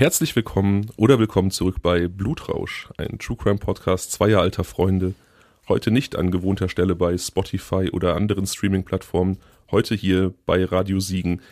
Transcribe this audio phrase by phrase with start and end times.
[0.00, 5.12] Herzlich willkommen oder willkommen zurück bei Blutrausch, ein True Crime Podcast zweier alter Freunde.
[5.68, 9.36] Heute nicht an gewohnter Stelle bei Spotify oder anderen Streaming-Plattformen,
[9.70, 11.42] heute hier bei Radio Siegen.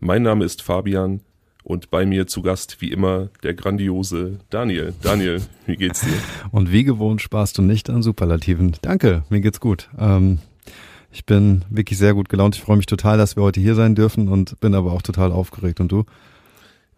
[0.00, 1.22] Mein Name ist Fabian
[1.62, 4.92] und bei mir zu Gast wie immer der grandiose Daniel.
[5.00, 6.12] Daniel, wie geht's dir?
[6.52, 8.76] Und wie gewohnt sparst du nicht an Superlativen.
[8.82, 9.88] Danke, mir geht's gut.
[9.98, 10.40] Ähm,
[11.10, 12.54] ich bin wirklich sehr gut gelaunt.
[12.54, 15.32] Ich freue mich total, dass wir heute hier sein dürfen und bin aber auch total
[15.32, 15.80] aufgeregt.
[15.80, 16.04] Und du?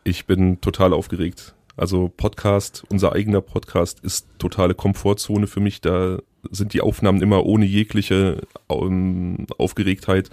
[0.07, 1.57] Ich bin total aufgeregt.
[1.77, 5.81] Also Podcast, unser eigener Podcast ist totale Komfortzone für mich.
[5.81, 10.31] Da sind die Aufnahmen immer ohne jegliche ähm, Aufgeregtheit.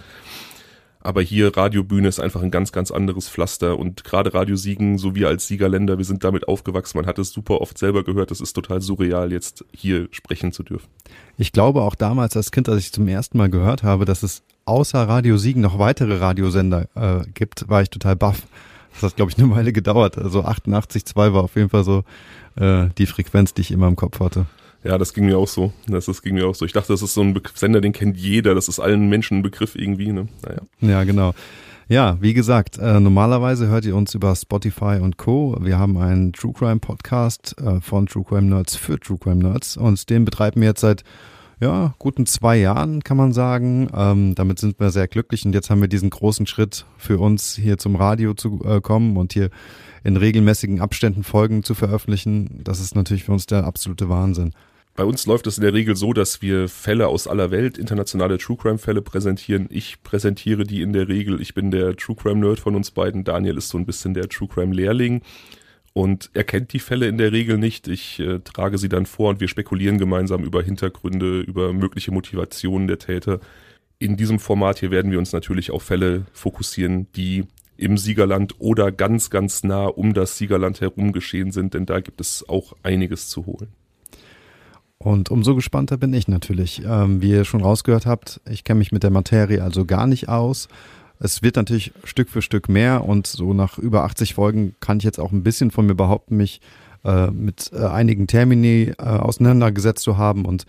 [1.00, 3.76] Aber hier Radiobühne ist einfach ein ganz, ganz anderes Pflaster.
[3.76, 6.98] Und gerade Radio Siegen, so wir als Siegerländer, wir sind damit aufgewachsen.
[6.98, 8.30] Man hat es super oft selber gehört.
[8.30, 10.86] Es ist total surreal, jetzt hier sprechen zu dürfen.
[11.36, 14.44] Ich glaube auch damals als Kind, als ich zum ersten Mal gehört habe, dass es
[14.66, 18.46] außer Radio Siegen noch weitere Radiosender äh, gibt, war ich total baff.
[18.94, 20.18] Das hat, glaube ich, eine Weile gedauert.
[20.18, 22.04] Also 88,2 war auf jeden Fall so
[22.56, 24.46] äh, die Frequenz, die ich immer im Kopf hatte.
[24.84, 25.72] Ja, das ging mir auch so.
[25.86, 26.64] Das, das ging mir auch so.
[26.66, 28.54] Ich dachte, das ist so ein Be Sender, den kennt jeder.
[28.54, 30.12] Das ist allen Menschen ein Begriff irgendwie.
[30.12, 30.28] Ne?
[30.42, 30.60] Naja.
[30.80, 31.34] Ja, genau.
[31.88, 35.56] Ja, wie gesagt, äh, normalerweise hört ihr uns über Spotify und Co.
[35.60, 39.76] Wir haben einen True Crime Podcast äh, von True Crime Nerds für True Crime Nerds
[39.76, 41.04] und den betreiben wir jetzt seit
[41.64, 43.88] ja, guten zwei Jahren, kann man sagen.
[43.96, 47.54] Ähm, damit sind wir sehr glücklich und jetzt haben wir diesen großen Schritt für uns
[47.56, 49.48] hier zum Radio zu äh, kommen und hier
[50.02, 52.60] in regelmäßigen Abständen Folgen zu veröffentlichen.
[52.62, 54.52] Das ist natürlich für uns der absolute Wahnsinn.
[54.94, 58.36] Bei uns läuft es in der Regel so, dass wir Fälle aus aller Welt, internationale
[58.36, 59.66] True Crime Fälle präsentieren.
[59.70, 61.40] Ich präsentiere die in der Regel.
[61.40, 63.24] Ich bin der True Crime Nerd von uns beiden.
[63.24, 65.22] Daniel ist so ein bisschen der True Crime Lehrling
[65.94, 67.86] und er kennt die Fälle in der Regel nicht.
[67.86, 72.88] Ich äh, trage sie dann vor und wir spekulieren gemeinsam über Hintergründe, über mögliche Motivationen
[72.88, 73.38] der Täter.
[74.00, 77.44] In diesem Format hier werden wir uns natürlich auf Fälle fokussieren, die
[77.76, 82.20] im Siegerland oder ganz, ganz nah um das Siegerland herum geschehen sind, denn da gibt
[82.20, 83.68] es auch einiges zu holen.
[84.98, 86.82] Und umso gespannter bin ich natürlich.
[86.84, 90.28] Ähm, wie ihr schon rausgehört habt, ich kenne mich mit der Materie also gar nicht
[90.28, 90.68] aus
[91.24, 95.04] es wird natürlich Stück für Stück mehr und so nach über 80 Folgen kann ich
[95.04, 96.60] jetzt auch ein bisschen von mir behaupten, mich
[97.02, 100.66] äh, mit äh, einigen Termini äh, auseinandergesetzt zu haben und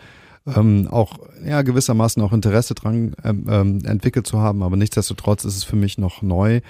[0.47, 5.57] ähm, auch ja gewissermaßen auch Interesse dran ähm, ähm, entwickelt zu haben, aber nichtsdestotrotz ist
[5.57, 6.61] es für mich noch neu,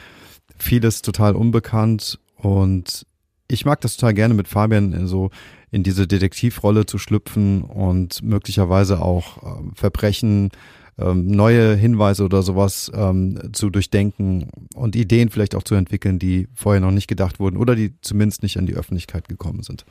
[0.57, 3.06] vieles total unbekannt und
[3.47, 5.29] ich mag das total gerne mit Fabian so
[5.69, 10.50] in diese Detektivrolle zu schlüpfen und möglicherweise auch äh, Verbrechen
[10.97, 16.47] ähm, neue Hinweise oder sowas ähm, zu durchdenken und Ideen vielleicht auch zu entwickeln, die
[16.53, 19.85] vorher noch nicht gedacht wurden oder die zumindest nicht an die Öffentlichkeit gekommen sind.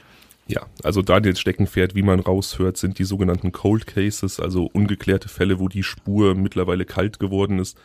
[0.46, 5.58] Ja, also Daniels Steckenpferd, wie man raushört, sind die sogenannten Cold Cases, also ungeklärte Fälle,
[5.58, 7.78] wo die Spur mittlerweile kalt geworden ist.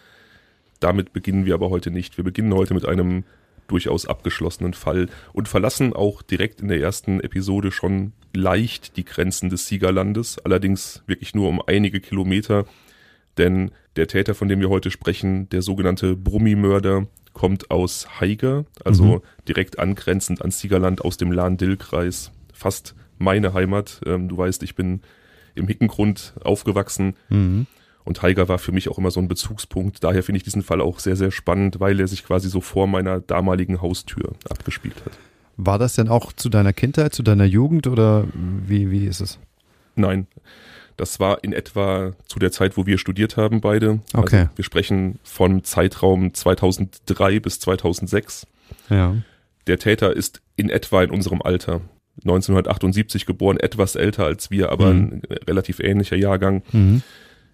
[0.81, 2.17] Damit beginnen wir aber heute nicht.
[2.17, 3.23] Wir beginnen heute mit einem
[3.67, 9.49] durchaus abgeschlossenen Fall und verlassen auch direkt in der ersten Episode schon leicht die Grenzen
[9.49, 12.65] des Siegerlandes, allerdings wirklich nur um einige Kilometer
[13.39, 19.03] denn der Täter, von dem wir heute sprechen, der sogenannte Brummimörder, kommt aus Haiger, also
[19.03, 19.21] mhm.
[19.47, 22.31] direkt angrenzend ans Siegerland aus dem Lahn-Dill-Kreis.
[22.53, 24.01] Fast meine Heimat.
[24.05, 25.01] Ähm, du weißt, ich bin
[25.55, 27.15] im Hickengrund aufgewachsen.
[27.29, 27.67] Mhm.
[28.03, 30.03] Und Haiger war für mich auch immer so ein Bezugspunkt.
[30.03, 32.87] Daher finde ich diesen Fall auch sehr, sehr spannend, weil er sich quasi so vor
[32.87, 35.13] meiner damaligen Haustür abgespielt hat.
[35.57, 39.39] War das denn auch zu deiner Kindheit, zu deiner Jugend oder wie, wie ist es?
[39.95, 40.27] Nein.
[40.99, 44.01] Das war in etwa zu der Zeit, wo wir studiert haben, beide.
[44.11, 44.39] Also okay.
[44.39, 48.45] Also wir sprechen vom Zeitraum 2003 bis 2006.
[48.89, 49.15] Ja.
[49.67, 51.81] Der Täter ist in etwa in unserem Alter.
[52.23, 54.99] 1978 geboren, etwas älter als wir, aber mhm.
[54.99, 56.63] ein relativ ähnlicher Jahrgang.
[56.73, 57.01] Mhm.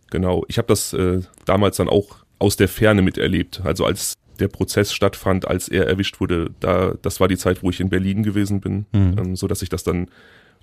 [0.09, 0.43] Genau.
[0.47, 3.61] Ich habe das äh, damals dann auch aus der Ferne miterlebt.
[3.63, 7.69] Also als der Prozess stattfand, als er erwischt wurde, da das war die Zeit, wo
[7.69, 9.15] ich in Berlin gewesen bin, mhm.
[9.19, 10.07] ähm, so dass ich das dann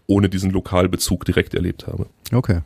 [0.08, 2.06] ohne diesen Lokalbezug direkt erlebt habe.
[2.32, 2.62] Okay.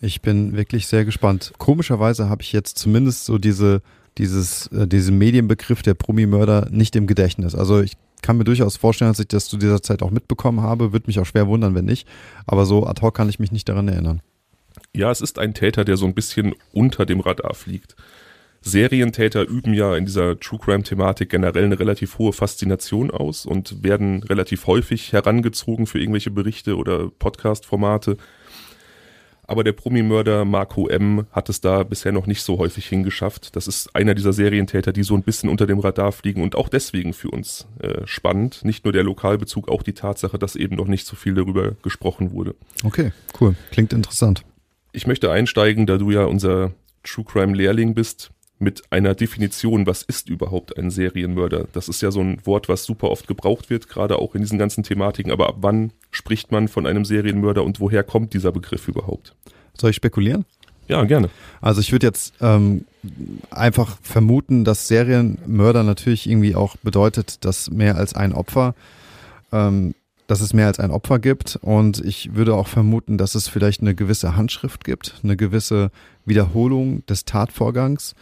[0.00, 1.52] Ich bin wirklich sehr gespannt.
[1.58, 3.82] Komischerweise habe ich jetzt zumindest so diese,
[4.16, 7.54] dieses, äh, diesen Medienbegriff der Promi-Mörder nicht im Gedächtnis.
[7.54, 10.92] Also ich kann mir durchaus vorstellen, dass ich das zu dieser Zeit auch mitbekommen habe.
[10.92, 12.06] Würde mich auch schwer wundern, wenn nicht.
[12.46, 14.20] Aber so ad hoc kann ich mich nicht daran erinnern.
[14.94, 17.96] Ja, es ist ein Täter, der so ein bisschen unter dem Radar fliegt.
[18.60, 23.84] Serientäter üben ja in dieser True Crime Thematik generell eine relativ hohe Faszination aus und
[23.84, 28.16] werden relativ häufig herangezogen für irgendwelche Berichte oder Podcast-Formate.
[29.48, 31.26] Aber der Promi-Mörder Marco M.
[31.32, 33.56] hat es da bisher noch nicht so häufig hingeschafft.
[33.56, 36.68] Das ist einer dieser Serientäter, die so ein bisschen unter dem Radar fliegen und auch
[36.68, 38.62] deswegen für uns äh, spannend.
[38.62, 42.32] Nicht nur der Lokalbezug, auch die Tatsache, dass eben noch nicht so viel darüber gesprochen
[42.32, 42.54] wurde.
[42.84, 43.56] Okay, cool.
[43.70, 44.42] Klingt interessant.
[44.92, 46.72] Ich möchte einsteigen, da du ja unser
[47.02, 51.66] True Crime Lehrling bist, mit einer Definition, was ist überhaupt ein Serienmörder?
[51.72, 54.58] Das ist ja so ein Wort, was super oft gebraucht wird, gerade auch in diesen
[54.58, 55.30] ganzen Thematiken.
[55.30, 59.34] Aber ab wann spricht man von einem Serienmörder und woher kommt dieser Begriff überhaupt?
[59.76, 60.44] Soll ich spekulieren?
[60.88, 61.28] Ja, gerne.
[61.60, 62.86] Also ich würde jetzt ähm,
[63.50, 68.74] einfach vermuten, dass Serienmörder natürlich irgendwie auch bedeutet, dass mehr als ein Opfer,
[69.52, 69.94] ähm,
[70.26, 71.58] dass es mehr als ein Opfer gibt.
[71.60, 75.90] Und ich würde auch vermuten, dass es vielleicht eine gewisse Handschrift gibt, eine gewisse
[76.24, 78.14] Wiederholung des Tatvorgangs.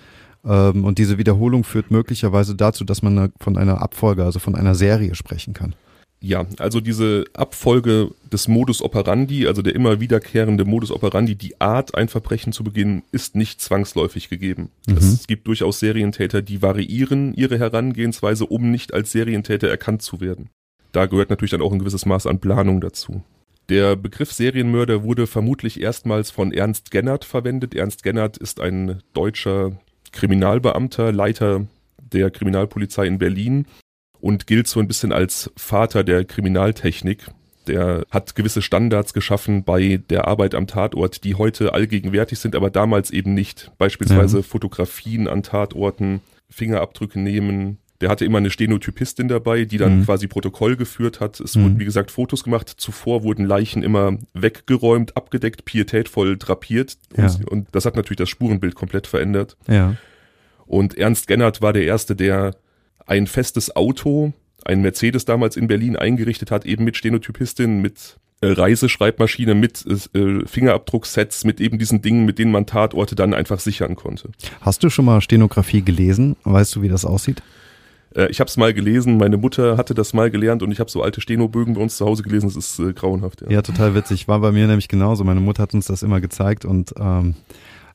[0.46, 4.74] Ähm, und diese Wiederholung führt möglicherweise dazu, dass man von einer Abfolge, also von einer
[4.74, 5.74] Serie sprechen kann.
[6.20, 11.94] Ja, also diese Abfolge des Modus operandi, also der immer wiederkehrende Modus operandi, die Art,
[11.94, 14.70] ein Verbrechen zu begehen, ist nicht zwangsläufig gegeben.
[14.86, 14.96] Mhm.
[14.96, 20.48] Es gibt durchaus Serientäter, die variieren ihre Herangehensweise, um nicht als Serientäter erkannt zu werden.
[20.92, 23.22] Da gehört natürlich dann auch ein gewisses Maß an Planung dazu.
[23.68, 27.74] Der Begriff Serienmörder wurde vermutlich erstmals von Ernst Gennert verwendet.
[27.74, 29.72] Ernst Gennert ist ein deutscher
[30.16, 31.66] Kriminalbeamter, Leiter
[31.98, 33.66] der Kriminalpolizei in Berlin
[34.18, 37.26] und gilt so ein bisschen als Vater der Kriminaltechnik.
[37.66, 42.70] Der hat gewisse Standards geschaffen bei der Arbeit am Tatort, die heute allgegenwärtig sind, aber
[42.70, 43.72] damals eben nicht.
[43.76, 44.42] Beispielsweise ja.
[44.42, 47.78] Fotografien an Tatorten, Fingerabdrücke nehmen.
[48.00, 50.04] Der hatte immer eine Stenotypistin dabei, die dann mhm.
[50.04, 51.40] quasi Protokoll geführt hat.
[51.40, 51.62] Es mhm.
[51.62, 52.68] wurden, wie gesagt, Fotos gemacht.
[52.76, 56.98] Zuvor wurden Leichen immer weggeräumt, abgedeckt, pietätvoll drapiert.
[57.16, 57.26] Ja.
[57.26, 59.56] Und, und das hat natürlich das Spurenbild komplett verändert.
[59.66, 59.96] Ja.
[60.66, 62.56] Und Ernst Gennert war der Erste, der
[63.06, 64.32] ein festes Auto,
[64.64, 70.44] ein Mercedes damals in Berlin eingerichtet hat, eben mit Stenotypistin, mit äh, Reiseschreibmaschine, mit äh,
[70.44, 74.30] Fingerabdrucksets, mit eben diesen Dingen, mit denen man Tatorte dann einfach sichern konnte.
[74.60, 76.36] Hast du schon mal Stenografie gelesen?
[76.44, 77.42] Weißt du, wie das aussieht?
[78.16, 80.90] Äh, ich habe es mal gelesen, meine Mutter hatte das mal gelernt und ich habe
[80.90, 83.42] so alte Stenobögen bei uns zu Hause gelesen, das ist äh, grauenhaft.
[83.42, 83.50] Ja.
[83.50, 84.26] ja, total witzig.
[84.28, 85.24] War bei mir nämlich genauso.
[85.24, 87.34] Meine Mutter hat uns das immer gezeigt und ähm,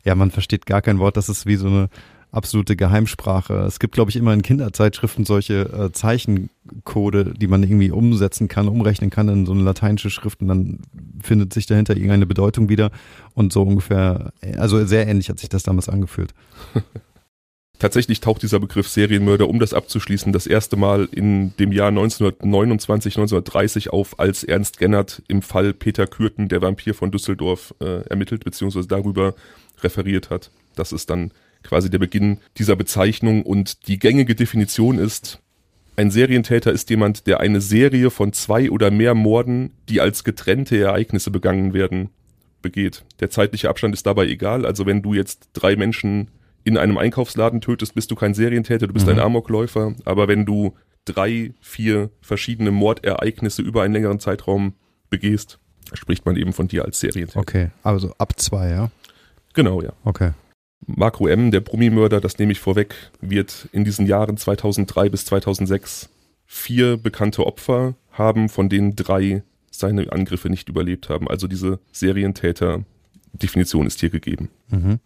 [0.04, 1.18] ja, man versteht gar kein Wort.
[1.18, 1.90] Das ist wie so eine
[2.32, 3.56] absolute Geheimsprache.
[3.68, 8.70] Es gibt, glaube ich, immer in Kinderzeitschriften solche äh, Zeichencode, die man irgendwie umsetzen kann,
[8.70, 10.80] umrechnen kann in so eine lateinische Schrift und dann
[11.22, 12.92] findet sich dahinter irgendeine Bedeutung wieder
[13.34, 16.34] und so ungefähr, also sehr ähnlich hat sich das damals angefühlt.
[17.82, 23.16] Tatsächlich taucht dieser Begriff Serienmörder, um das abzuschließen, das erste Mal in dem Jahr 1929,
[23.16, 28.46] 1930 auf, als Ernst Gennert im Fall Peter Kürten, der Vampir von Düsseldorf, äh, ermittelt
[28.46, 28.84] bzw.
[28.88, 29.34] darüber
[29.82, 30.52] referiert hat.
[30.76, 31.32] Das ist dann
[31.64, 35.40] quasi der Beginn dieser Bezeichnung und die gängige Definition ist,
[35.96, 40.80] ein Serientäter ist jemand, der eine Serie von zwei oder mehr Morden, die als getrennte
[40.80, 42.12] Ereignisse begangen werden,
[42.62, 43.06] begeht.
[43.22, 44.68] Der zeitliche Abstand ist dabei egal.
[44.68, 46.28] Also wenn du jetzt drei Menschen
[46.64, 49.14] in einem Einkaufsladen tötest, bist du kein Serientäter, du bist mhm.
[49.14, 49.96] ein Amokläufer.
[50.06, 50.76] Aber wenn du
[51.06, 54.74] drei, vier verschiedene Mordereignisse über einen längeren Zeitraum
[55.10, 55.60] begehst,
[55.94, 57.40] spricht man eben von dir als Serientäter.
[57.40, 58.92] Okay, also ab zwei, ja?
[59.54, 59.94] Genau, ja.
[60.04, 60.32] Okay.
[60.88, 66.10] Marco M., der Brummimörder, das nehme ich vorweg, wird in diesen Jahren 2003 bis 2006
[66.46, 71.28] vier bekannte Opfer haben, von denen drei seine Angriffe nicht überlebt haben.
[71.28, 74.50] Also diese Serientäter-Definition ist hier gegeben.
[74.70, 75.00] Mhm.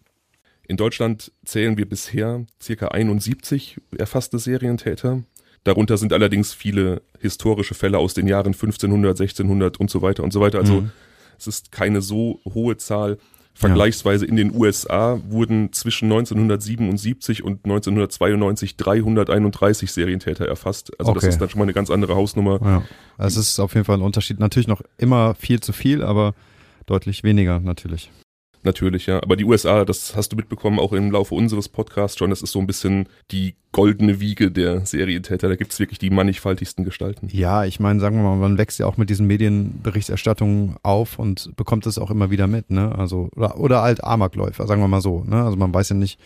[0.68, 5.22] In Deutschland zählen wir bisher circa 71 erfasste Serientäter.
[5.62, 10.32] Darunter sind allerdings viele historische Fälle aus den Jahren 1500, 1600 und so weiter und
[10.32, 10.58] so weiter.
[10.58, 10.90] Also mhm.
[11.38, 13.18] es ist keine so hohe Zahl.
[13.54, 20.92] Vergleichsweise in den USA wurden zwischen 1977 und 1992 331 Serientäter erfasst.
[21.00, 21.20] Also okay.
[21.20, 22.60] das ist dann schon mal eine ganz andere Hausnummer.
[22.62, 22.82] Ja.
[23.16, 24.40] Es ist auf jeden Fall ein Unterschied.
[24.40, 26.34] Natürlich noch immer viel zu viel, aber
[26.84, 28.10] deutlich weniger natürlich.
[28.66, 29.22] Natürlich, ja.
[29.22, 32.50] Aber die USA, das hast du mitbekommen, auch im Laufe unseres Podcasts schon, das ist
[32.50, 35.48] so ein bisschen die goldene Wiege der Serientäter.
[35.48, 37.28] Da gibt es wirklich die mannigfaltigsten Gestalten.
[37.30, 41.54] Ja, ich meine, sagen wir mal, man wächst ja auch mit diesen Medienberichterstattungen auf und
[41.56, 42.92] bekommt das auch immer wieder mit, ne?
[42.98, 45.44] Also, oder, oder alt Amokläufer, sagen wir mal so, ne?
[45.44, 46.18] Also man weiß ja nicht,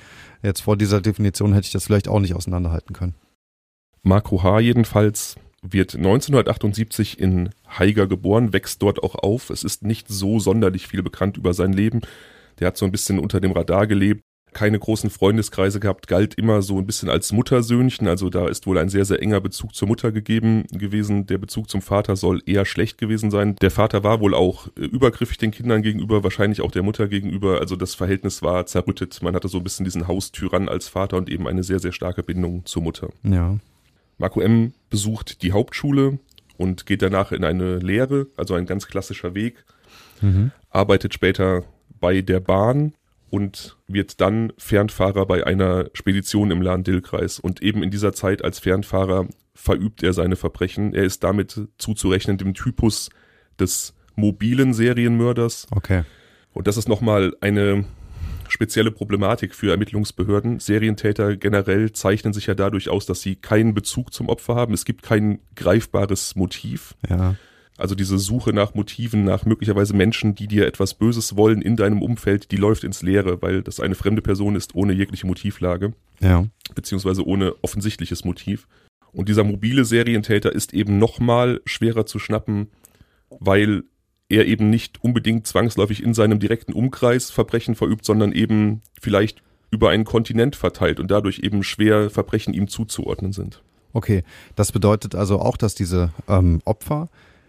[0.42, 3.16] jetzt vor dieser Definition hätte ich das vielleicht auch nicht auseinanderhalten können.
[4.02, 4.61] Marco H.
[4.61, 9.50] jedenfalls wird 1978 in Haiger geboren, wächst dort auch auf.
[9.50, 12.00] Es ist nicht so sonderlich viel bekannt über sein Leben.
[12.59, 16.62] Der hat so ein bisschen unter dem Radar gelebt, keine großen Freundeskreise gehabt, galt immer
[16.62, 18.09] so ein bisschen als Muttersöhnchen.
[18.09, 21.26] Also da ist wohl ein sehr, sehr enger Bezug zur Mutter gegeben gewesen.
[21.26, 23.57] Der Bezug zum Vater soll eher schlecht gewesen sein.
[23.61, 27.61] Der Vater war wohl auch äh, übergriffig den Kindern gegenüber, wahrscheinlich auch der Mutter gegenüber.
[27.61, 29.23] Also das Verhältnis war zerrüttet.
[29.23, 32.23] Man hatte so ein bisschen diesen Haustyrann als Vater und eben eine sehr, sehr starke
[32.23, 33.11] Bindung zur Mutter.
[33.23, 33.59] Ja.
[34.21, 34.75] Marco M.
[34.91, 36.19] besucht die Hauptschule
[36.59, 39.65] und geht danach in eine Lehre, also ein ganz klassischer Weg,
[40.21, 40.53] mhm.
[40.69, 41.65] arbeitet später
[42.00, 42.93] bei der Bahn
[43.31, 47.39] und wird dann Fernfahrer bei einer Spedition im Lahn-Dill-Kreis.
[47.39, 50.93] Und eben in dieser Zeit als Fernfahrer verübt er seine Verbrechen.
[50.93, 53.09] Er ist damit zuzurechnen dem Typus
[53.59, 55.67] des mobilen Serienmörders.
[55.71, 56.03] Okay.
[56.53, 57.87] Und das ist nochmal eine
[58.50, 60.59] spezielle Problematik für Ermittlungsbehörden.
[60.61, 64.75] Serientäter generell zeichnen sich ja dadurch aus, dass sie keinen Bezug zum Opfer haben.
[64.75, 66.95] Es gibt kein greifbares Motiv.
[67.09, 67.37] Ja.
[67.78, 72.02] Also diese Suche nach Motiven, nach möglicherweise Menschen, die dir etwas Böses wollen in deinem
[72.02, 76.45] Umfeld, die läuft ins Leere, weil das eine fremde Person ist ohne jegliche Motivlage, Ja.
[76.75, 78.69] beziehungsweise ohne offensichtliches Motiv.
[79.12, 82.69] Und dieser mobile Serientäter ist eben nochmal schwerer zu schnappen,
[83.30, 83.85] weil
[84.31, 89.91] er eben nicht unbedingt zwangsläufig in seinem direkten Umkreis Verbrechen verübt, sondern eben vielleicht über
[89.91, 93.63] einen Kontinent verteilt und dadurch eben schwer Verbrechen ihm zuzuordnen sind.
[93.93, 94.23] Okay,
[94.57, 97.09] das bedeutet also auch, dass diese ähm, Opfer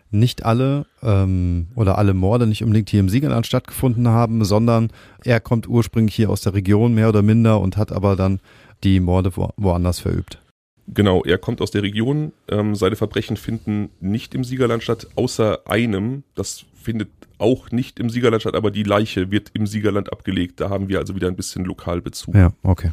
[0.09, 4.91] nicht alle ähm, oder alle Morde nicht unbedingt hier im Siegerland stattgefunden haben, sondern
[5.23, 8.39] er kommt ursprünglich hier aus der Region mehr oder minder und hat aber dann
[8.83, 10.39] die Morde wo, woanders verübt.
[10.87, 12.33] Genau, er kommt aus der Region.
[12.49, 16.23] Ähm, seine Verbrechen finden nicht im Siegerland statt, außer einem.
[16.35, 20.59] Das findet auch nicht im Siegerland statt, aber die Leiche wird im Siegerland abgelegt.
[20.59, 22.35] Da haben wir also wieder ein bisschen Lokalbezug.
[22.35, 22.91] Ja, okay.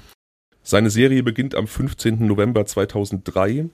[0.62, 2.26] Seine Serie beginnt am 15.
[2.26, 3.70] November 2003,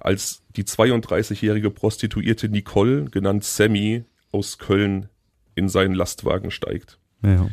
[0.00, 5.08] als die 32-jährige Prostituierte Nicole, genannt Sammy, aus Köln
[5.54, 6.98] in seinen Lastwagen steigt.
[7.22, 7.48] Ja.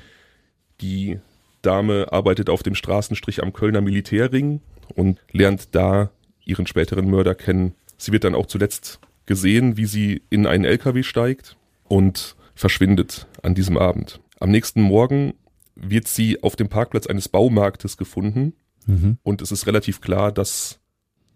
[0.81, 1.19] Die
[1.61, 4.61] Dame arbeitet auf dem Straßenstrich am Kölner Militärring
[4.95, 6.11] und lernt da
[6.45, 7.75] ihren späteren Mörder kennen.
[7.97, 11.57] Sie wird dann auch zuletzt gesehen, wie sie in einen LKW steigt
[11.89, 14.21] und verschwindet an diesem Abend.
[14.39, 15.33] Am nächsten Morgen
[15.75, 18.53] wird sie auf dem Parkplatz eines Baumarktes gefunden
[18.85, 19.17] Mhm.
[19.23, 20.79] und es ist relativ klar, dass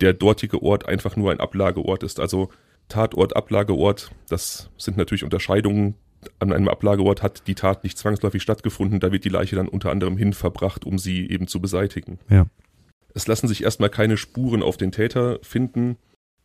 [0.01, 2.19] der dortige Ort einfach nur ein Ablageort ist.
[2.19, 2.49] Also
[2.89, 5.95] Tatort, Ablageort, das sind natürlich Unterscheidungen.
[6.39, 9.91] An einem Ablageort hat die Tat nicht zwangsläufig stattgefunden, da wird die Leiche dann unter
[9.91, 12.17] anderem hin verbracht, um sie eben zu beseitigen.
[12.29, 12.47] Ja.
[13.13, 15.97] Es lassen sich erstmal keine Spuren auf den Täter finden.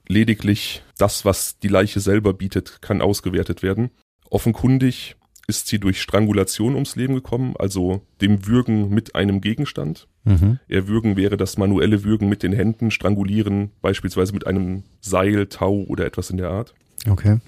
[0.09, 3.91] Lediglich das, was die Leiche selber bietet, kann ausgewertet werden.
[4.31, 10.07] Offenkundig ist sie durch Strangulation ums Leben gekommen, also dem Würgen mit einem Gegenstand.
[10.25, 10.59] Mhm.
[10.69, 16.05] Erwürgen wäre das manuelle Würgen mit den Händen, strangulieren beispielsweise mit einem Seil, Tau oder
[16.05, 16.75] etwas in der Art.
[17.09, 17.39] Okay.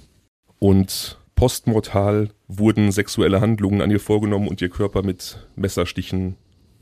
[0.58, 6.36] Und postmortal wurden sexuelle Handlungen an ihr vorgenommen und ihr Körper mit Messerstichen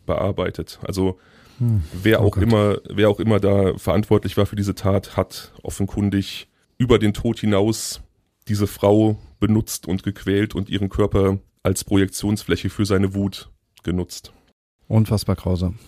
[0.06, 0.78] bearbeitet.
[0.82, 1.18] Also
[1.58, 1.82] Hm.
[1.92, 2.42] wer Oh auch Gott.
[2.42, 6.48] immer, wer auch immer da verantwortlich war für diese Tat, hat offenkundig
[6.78, 8.00] über den Tod hinaus
[8.46, 13.50] diese Frau benutzt und gequält und ihren Körper als Projektionsfläche für seine Wut
[13.82, 14.32] genutzt.
[14.86, 15.78] Unfassbar grausam.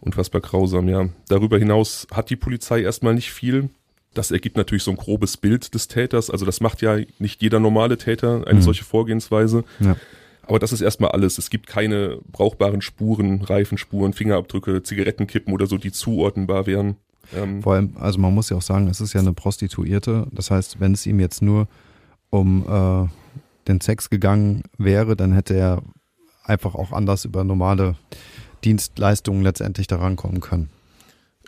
[0.00, 1.08] Unfassbar grausam, ja.
[1.28, 3.70] Darüber hinaus hat die Polizei erstmal nicht viel.
[4.14, 6.28] Das ergibt natürlich so ein grobes Bild des Täters.
[6.28, 8.62] Also das macht ja nicht jeder normale Täter, eine Mhm.
[8.62, 9.64] solche Vorgehensweise.
[9.80, 9.96] Ja.
[10.46, 11.38] Aber das ist erstmal alles.
[11.38, 16.96] Es gibt keine brauchbaren Spuren, Reifenspuren, Fingerabdrücke, Zigarettenkippen oder so, die zuordnenbar wären.
[17.34, 20.26] Ähm, Vor allem, also man muss ja auch sagen, es ist ja eine Prostituierte.
[20.32, 21.68] Das heißt, wenn es ihm jetzt nur
[22.30, 23.08] um äh,
[23.68, 25.82] den Sex gegangen wäre, dann hätte er
[26.44, 27.96] einfach auch anders über normale
[28.64, 30.70] Dienstleistungen letztendlich da rankommen können.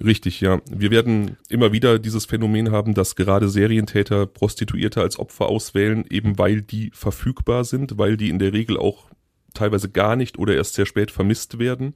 [0.02, 0.60] Richtig, ja.
[0.70, 6.38] Wir werden immer wieder dieses Phänomen haben, dass gerade Serientäter Prostituierte als Opfer auswählen, eben
[6.38, 9.06] weil die verfügbar sind, weil die in der Regel auch
[9.54, 11.94] teilweise gar nicht oder erst sehr spät vermisst werden,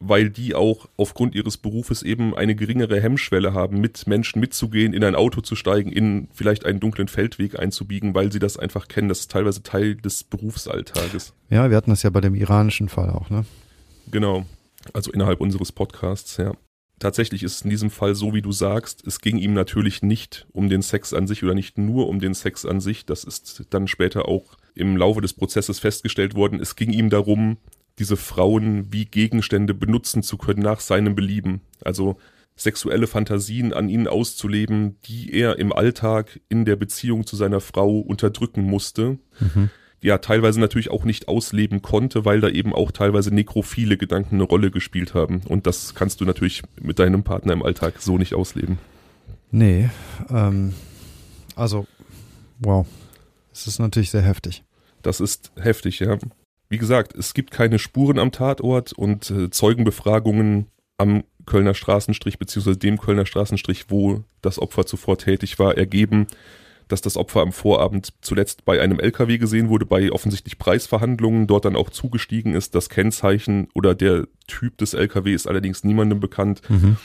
[0.00, 5.04] weil die auch aufgrund ihres Berufes eben eine geringere Hemmschwelle haben, mit Menschen mitzugehen, in
[5.04, 9.08] ein Auto zu steigen, in vielleicht einen dunklen Feldweg einzubiegen, weil sie das einfach kennen.
[9.08, 11.34] Das ist teilweise Teil des Berufsalltages.
[11.50, 13.44] Ja, wir hatten das ja bei dem iranischen Fall auch, ne?
[14.10, 14.46] Genau.
[14.92, 16.52] Also innerhalb unseres Podcasts, ja.
[16.98, 19.06] Tatsächlich ist es in diesem Fall so, wie du sagst.
[19.06, 22.32] Es ging ihm natürlich nicht um den Sex an sich oder nicht nur um den
[22.32, 23.04] Sex an sich.
[23.04, 26.58] Das ist dann später auch im Laufe des Prozesses festgestellt worden.
[26.58, 27.58] Es ging ihm darum,
[27.98, 31.60] diese Frauen wie Gegenstände benutzen zu können nach seinem Belieben.
[31.82, 32.16] Also
[32.56, 37.98] sexuelle Fantasien an ihnen auszuleben, die er im Alltag in der Beziehung zu seiner Frau
[37.98, 39.70] unterdrücken musste Mhm.
[40.00, 44.44] Ja teilweise natürlich auch nicht ausleben konnte, weil da eben auch teilweise nekrophile Gedanken eine
[44.44, 45.42] Rolle gespielt haben.
[45.48, 48.78] Und das kannst du natürlich mit deinem Partner im Alltag so nicht ausleben.
[49.50, 49.90] Nee,
[50.30, 50.74] ähm,
[51.54, 51.86] also,
[52.58, 52.86] wow.
[53.52, 54.64] Es ist natürlich sehr heftig.
[55.02, 56.18] Das ist heftig, ja.
[56.68, 60.66] Wie gesagt, es gibt keine Spuren am Tatort und äh, Zeugenbefragungen
[60.98, 66.26] am Kölner Straßenstrich beziehungsweise dem Kölner Straßenstrich, wo das Opfer zuvor tätig war, ergeben,
[66.88, 71.64] dass das Opfer am Vorabend zuletzt bei einem LKW gesehen wurde, bei offensichtlich Preisverhandlungen, dort
[71.64, 72.74] dann auch zugestiegen ist.
[72.74, 76.62] Das Kennzeichen oder der Typ des LKW ist allerdings niemandem bekannt.
[76.68, 76.96] Mhm.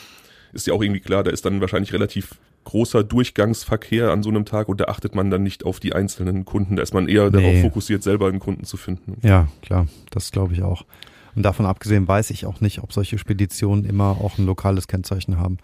[0.54, 4.46] Ist ja auch irgendwie klar, da ist dann wahrscheinlich relativ großer Durchgangsverkehr an so einem
[4.46, 6.76] Tag und da achtet man dann nicht auf die einzelnen Kunden.
[6.76, 7.62] Da ist man eher darauf Nee.
[7.62, 9.18] fokussiert, selber einen Kunden zu finden.
[9.24, 10.86] Ja, klar, das glaube ich auch.
[11.36, 15.38] Und davon abgesehen weiß ich auch nicht, ob solche Speditionen immer auch ein lokales Kennzeichen
[15.40, 15.58] haben.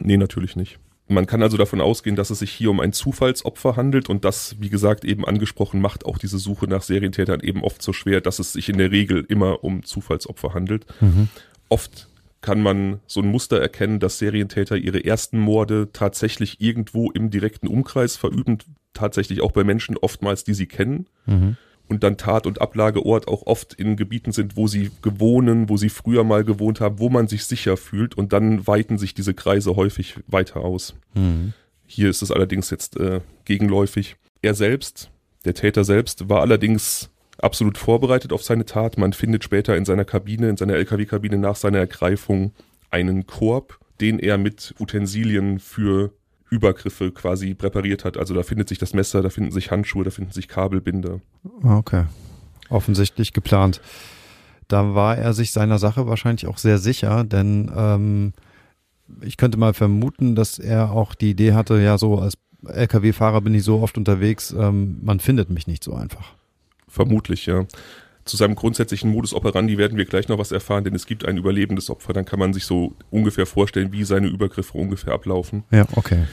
[0.00, 0.78] Nee, natürlich nicht.
[1.10, 4.54] Man kann also davon ausgehen, dass es sich hier um ein Zufallsopfer handelt und das,
[4.60, 8.38] wie gesagt, eben angesprochen macht auch diese Suche nach Serientätern eben oft so schwer, dass
[8.38, 10.86] es sich in der Regel immer um Zufallsopfer handelt.
[11.00, 11.28] Mhm.
[11.68, 12.08] Oft
[12.42, 17.66] kann man so ein Muster erkennen, dass Serientäter ihre ersten Morde tatsächlich irgendwo im direkten
[17.66, 18.58] Umkreis verüben,
[18.94, 21.06] tatsächlich auch bei Menschen oftmals, die sie kennen.
[21.26, 21.56] Mhm
[21.90, 25.88] und dann Tat- und Ablageort auch oft in Gebieten sind, wo sie gewohnen, wo sie
[25.88, 29.74] früher mal gewohnt haben, wo man sich sicher fühlt und dann weiten sich diese Kreise
[29.74, 30.94] häufig weiter aus.
[31.14, 31.52] Mhm.
[31.86, 34.14] Hier ist es allerdings jetzt äh, gegenläufig.
[34.40, 35.10] Er selbst,
[35.44, 38.96] der Täter selbst, war allerdings absolut vorbereitet auf seine Tat.
[38.96, 42.52] Man findet später in seiner Kabine, in seiner LKW-Kabine nach seiner Ergreifung
[42.90, 46.12] einen Korb, den er mit Utensilien für
[46.50, 48.16] Übergriffe quasi präpariert hat.
[48.16, 51.20] Also da findet sich das Messer, da finden sich Handschuhe, da finden sich Kabelbinder.
[51.62, 52.04] Okay.
[52.68, 53.80] Offensichtlich geplant.
[54.68, 58.32] Da war er sich seiner Sache wahrscheinlich auch sehr sicher, denn ähm,
[59.22, 63.54] ich könnte mal vermuten, dass er auch die Idee hatte, ja, so als Lkw-Fahrer bin
[63.54, 66.34] ich so oft unterwegs, ähm, man findet mich nicht so einfach.
[66.86, 67.64] Vermutlich, ja.
[68.30, 71.36] Zu seinem grundsätzlichen Modus operandi werden wir gleich noch was erfahren, denn es gibt ein
[71.36, 72.12] überlebendes Opfer.
[72.12, 75.64] Dann kann man sich so ungefähr vorstellen, wie seine Übergriffe ungefähr ablaufen.
[75.72, 76.26] Ja, okay.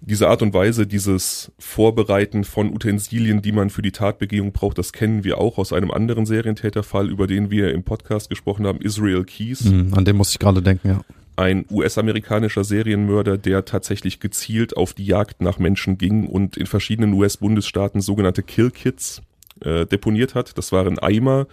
[0.00, 4.92] Diese Art und Weise, dieses Vorbereiten von Utensilien, die man für die Tatbegehung braucht, das
[4.92, 9.22] kennen wir auch aus einem anderen Serientäterfall, über den wir im Podcast gesprochen haben, Israel
[9.22, 9.62] Keys.
[9.62, 11.00] Mhm, an den muss ich gerade denken, ja.
[11.36, 17.12] Ein US-amerikanischer Serienmörder, der tatsächlich gezielt auf die Jagd nach Menschen ging und in verschiedenen
[17.12, 19.22] US-Bundesstaaten sogenannte Kill Kits
[19.62, 20.56] äh, deponiert hat.
[20.58, 21.46] Das waren Eimer,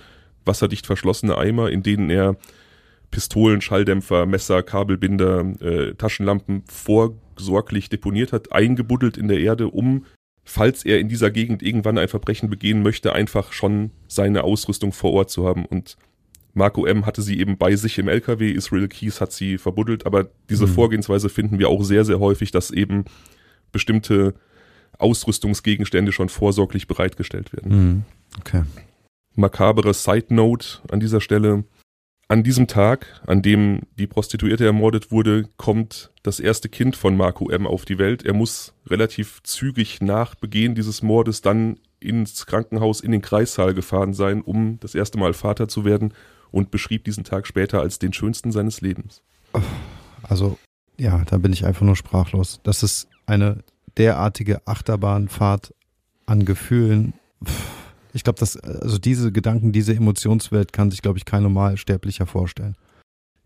[0.45, 2.37] wasserdicht verschlossene Eimer, in denen er
[3.11, 10.05] Pistolen, Schalldämpfer, Messer, Kabelbinder, äh, Taschenlampen vorsorglich deponiert hat, eingebuddelt in der Erde, um,
[10.43, 15.13] falls er in dieser Gegend irgendwann ein Verbrechen begehen möchte, einfach schon seine Ausrüstung vor
[15.13, 15.65] Ort zu haben.
[15.65, 15.97] Und
[16.53, 17.05] Marco M.
[17.05, 20.71] hatte sie eben bei sich im LKW, Israel Keys hat sie verbuddelt, aber diese mhm.
[20.71, 23.05] Vorgehensweise finden wir auch sehr, sehr häufig, dass eben
[23.71, 24.35] bestimmte
[24.97, 27.71] Ausrüstungsgegenstände schon vorsorglich bereitgestellt werden.
[27.71, 28.03] Mhm.
[28.39, 28.63] Okay.
[29.35, 31.65] Makabere Side Note an dieser Stelle.
[32.27, 37.51] An diesem Tag, an dem die Prostituierte ermordet wurde, kommt das erste Kind von Marco
[37.51, 37.67] M.
[37.67, 38.25] auf die Welt.
[38.25, 44.13] Er muss relativ zügig nach Begehen dieses Mordes dann ins Krankenhaus in den Kreissaal gefahren
[44.15, 46.13] sein, um das erste Mal Vater zu werden
[46.49, 49.21] und beschrieb diesen Tag später als den schönsten seines Lebens.
[50.23, 50.57] Also,
[50.97, 52.59] ja, da bin ich einfach nur sprachlos.
[52.63, 53.63] Das ist eine
[53.97, 55.73] derartige Achterbahnfahrt
[56.25, 57.13] an Gefühlen.
[58.13, 62.75] Ich glaube, dass also diese Gedanken, diese Emotionswelt kann sich, glaube ich, kein Normalsterblicher vorstellen.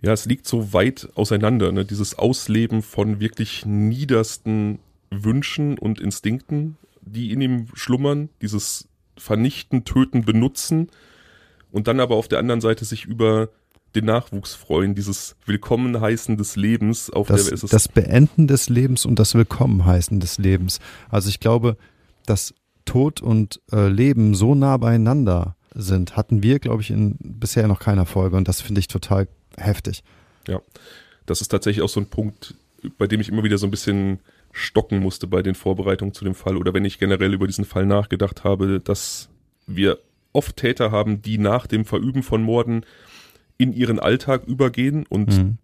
[0.02, 1.84] Ja, es liegt so weit auseinander, ne?
[1.84, 4.80] dieses Ausleben von wirklich niedersten
[5.12, 10.90] Wünschen und Instinkten, die in ihm schlummern, dieses Vernichten, Töten, Benutzen
[11.72, 13.50] und dann aber auf der anderen Seite sich über
[13.96, 19.06] den Nachwuchs freuen, dieses Willkommenheißen des Lebens auf das, der es Das Beenden des Lebens
[19.06, 20.80] und das Willkommenheißen des Lebens.
[21.10, 21.78] Also ich glaube,
[22.26, 22.54] dass
[22.86, 27.80] Tod und äh, Leben so nah beieinander sind, hatten wir, glaube ich, in bisher noch
[27.80, 30.04] keiner Folge und das finde ich total heftig.
[30.48, 30.62] Ja,
[31.26, 32.56] das ist tatsächlich auch so ein Punkt,
[32.98, 34.20] bei dem ich immer wieder so ein bisschen
[34.52, 37.86] stocken musste bei den Vorbereitungen zu dem Fall oder wenn ich generell über diesen Fall
[37.86, 39.30] nachgedacht habe, dass
[39.68, 40.00] wir
[40.34, 42.86] oft Täter haben, die nach dem Verüben von Morden
[43.60, 45.58] in ihren Alltag übergehen und mhm.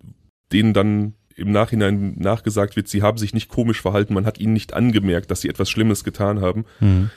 [0.51, 4.53] denen dann im Nachhinein nachgesagt wird, sie haben sich nicht komisch verhalten, man hat ihnen
[4.53, 6.65] nicht angemerkt, dass sie etwas Schlimmes getan haben.
[6.79, 7.09] Mhm.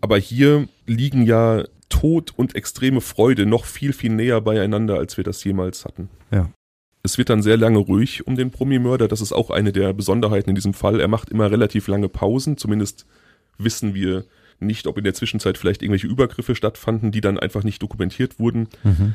[0.00, 5.24] Aber hier liegen ja Tod und extreme Freude noch viel, viel näher beieinander, als wir
[5.24, 6.08] das jemals hatten.
[6.30, 6.50] Ja.
[7.02, 9.08] Es wird dann sehr lange ruhig um den Promi-Mörder.
[9.08, 11.00] Das ist auch eine der Besonderheiten in diesem Fall.
[11.00, 12.58] Er macht immer relativ lange Pausen.
[12.58, 13.06] Zumindest
[13.56, 14.24] wissen wir
[14.60, 18.68] nicht, ob in der Zwischenzeit vielleicht irgendwelche Übergriffe stattfanden, die dann einfach nicht dokumentiert wurden.
[18.84, 19.14] Mhm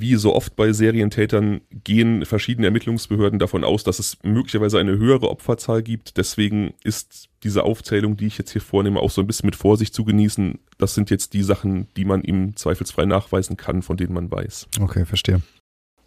[0.00, 5.30] wie so oft bei Serientätern gehen verschiedene Ermittlungsbehörden davon aus, dass es möglicherweise eine höhere
[5.30, 6.16] Opferzahl gibt.
[6.16, 9.94] Deswegen ist diese Aufzählung, die ich jetzt hier vornehme, auch so ein bisschen mit Vorsicht
[9.94, 10.58] zu genießen.
[10.78, 14.68] Das sind jetzt die Sachen, die man ihm zweifelsfrei nachweisen kann, von denen man weiß.
[14.80, 15.42] Okay, verstehe.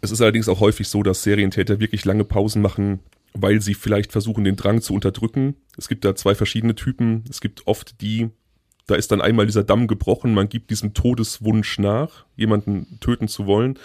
[0.00, 3.00] Es ist allerdings auch häufig so, dass Serientäter wirklich lange Pausen machen,
[3.34, 5.56] weil sie vielleicht versuchen, den Drang zu unterdrücken.
[5.76, 7.24] Es gibt da zwei verschiedene Typen.
[7.28, 8.30] Es gibt oft die,
[8.88, 13.46] da ist dann einmal dieser Damm gebrochen, man gibt diesem Todeswunsch nach, jemanden töten zu
[13.46, 13.78] wollen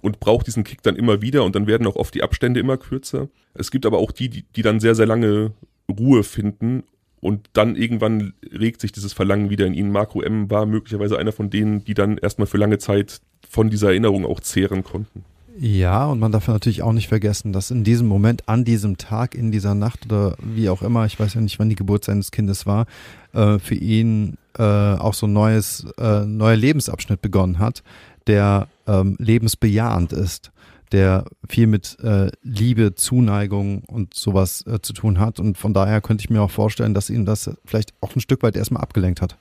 [0.00, 2.76] und braucht diesen Kick dann immer wieder und dann werden auch oft die Abstände immer
[2.76, 3.28] kürzer.
[3.54, 5.52] Es gibt aber auch die, die, die dann sehr, sehr lange
[5.88, 6.82] Ruhe finden
[7.20, 9.92] und dann irgendwann regt sich dieses Verlangen wieder in ihnen.
[9.92, 10.50] Marco M.
[10.50, 14.40] war möglicherweise einer von denen, die dann erstmal für lange Zeit von dieser Erinnerung auch
[14.40, 15.24] zehren konnten.
[15.58, 19.34] Ja, und man darf natürlich auch nicht vergessen, dass in diesem Moment, an diesem Tag,
[19.34, 22.30] in dieser Nacht oder wie auch immer, ich weiß ja nicht, wann die Geburt seines
[22.30, 22.86] Kindes war,
[23.34, 27.82] äh, für ihn äh, auch so ein neues, äh, neuer Lebensabschnitt begonnen hat,
[28.26, 30.52] der ähm, lebensbejahend ist,
[30.92, 35.40] der viel mit äh, Liebe, Zuneigung und sowas äh, zu tun hat.
[35.40, 38.42] Und von daher könnte ich mir auch vorstellen, dass ihn das vielleicht auch ein Stück
[38.42, 39.36] weit erstmal abgelenkt hat.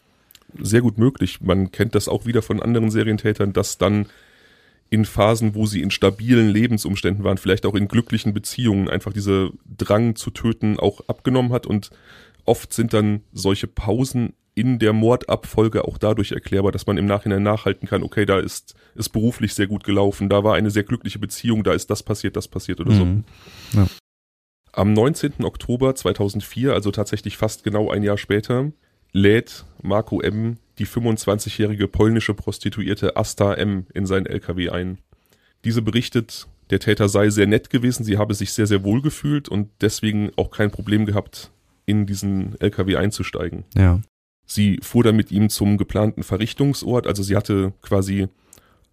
[0.59, 1.39] Sehr gut möglich.
[1.41, 4.07] Man kennt das auch wieder von anderen Serientätern, dass dann
[4.91, 9.49] in Phasen, wo sie in stabilen Lebensumständen waren, vielleicht auch in glücklichen Beziehungen, einfach dieser
[9.65, 11.65] Drang zu töten auch abgenommen hat.
[11.65, 11.91] Und
[12.45, 17.41] oft sind dann solche Pausen in der Mordabfolge auch dadurch erklärbar, dass man im Nachhinein
[17.41, 21.19] nachhalten kann, okay, da ist es beruflich sehr gut gelaufen, da war eine sehr glückliche
[21.19, 23.23] Beziehung, da ist das passiert, das passiert oder mhm.
[23.71, 23.79] so.
[23.79, 23.87] Ja.
[24.73, 25.45] Am 19.
[25.45, 28.73] Oktober 2004, also tatsächlich fast genau ein Jahr später,
[29.13, 30.57] lädt Marco M.
[30.81, 33.85] die 25-jährige polnische Prostituierte Asta M.
[33.93, 34.97] in seinen LKW ein.
[35.63, 39.47] Diese berichtet, der Täter sei sehr nett gewesen, sie habe sich sehr, sehr wohl gefühlt
[39.47, 41.51] und deswegen auch kein Problem gehabt,
[41.85, 43.63] in diesen LKW einzusteigen.
[43.77, 44.01] Ja.
[44.47, 48.27] Sie fuhr dann mit ihm zum geplanten Verrichtungsort, also sie hatte quasi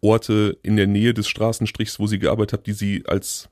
[0.03, 3.49] Orte in der Nähe des Straßenstrichs, wo sie gearbeitet hat, die sie als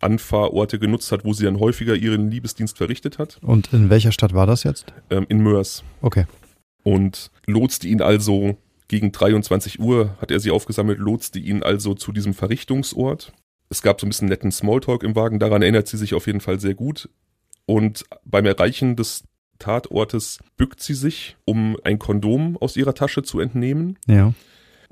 [0.00, 3.38] Anfahrorte genutzt hat, wo sie dann häufiger ihren Liebesdienst verrichtet hat.
[3.42, 4.92] Und in welcher Stadt war das jetzt?
[5.10, 5.82] Ähm, in Mörs.
[6.00, 6.26] Okay.
[6.82, 8.56] Und lotste ihn also
[8.88, 13.32] gegen 23 Uhr, hat er sie aufgesammelt, lotste ihn also zu diesem Verrichtungsort.
[13.68, 16.40] Es gab so ein bisschen netten Smalltalk im Wagen, daran erinnert sie sich auf jeden
[16.40, 17.08] Fall sehr gut.
[17.64, 19.24] Und beim Erreichen des
[19.58, 23.98] Tatortes bückt sie sich, um ein Kondom aus ihrer Tasche zu entnehmen.
[24.06, 24.34] Ja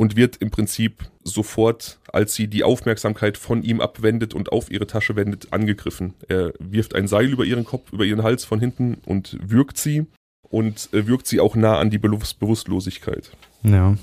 [0.01, 4.87] und wird im Prinzip sofort, als sie die Aufmerksamkeit von ihm abwendet und auf ihre
[4.87, 6.15] Tasche wendet, angegriffen.
[6.27, 10.07] Er wirft ein Seil über ihren Kopf, über ihren Hals von hinten und würgt sie
[10.51, 13.31] und äh, wirkt sie auch nah an die Bewusstlosigkeit.
[13.63, 13.97] Ja.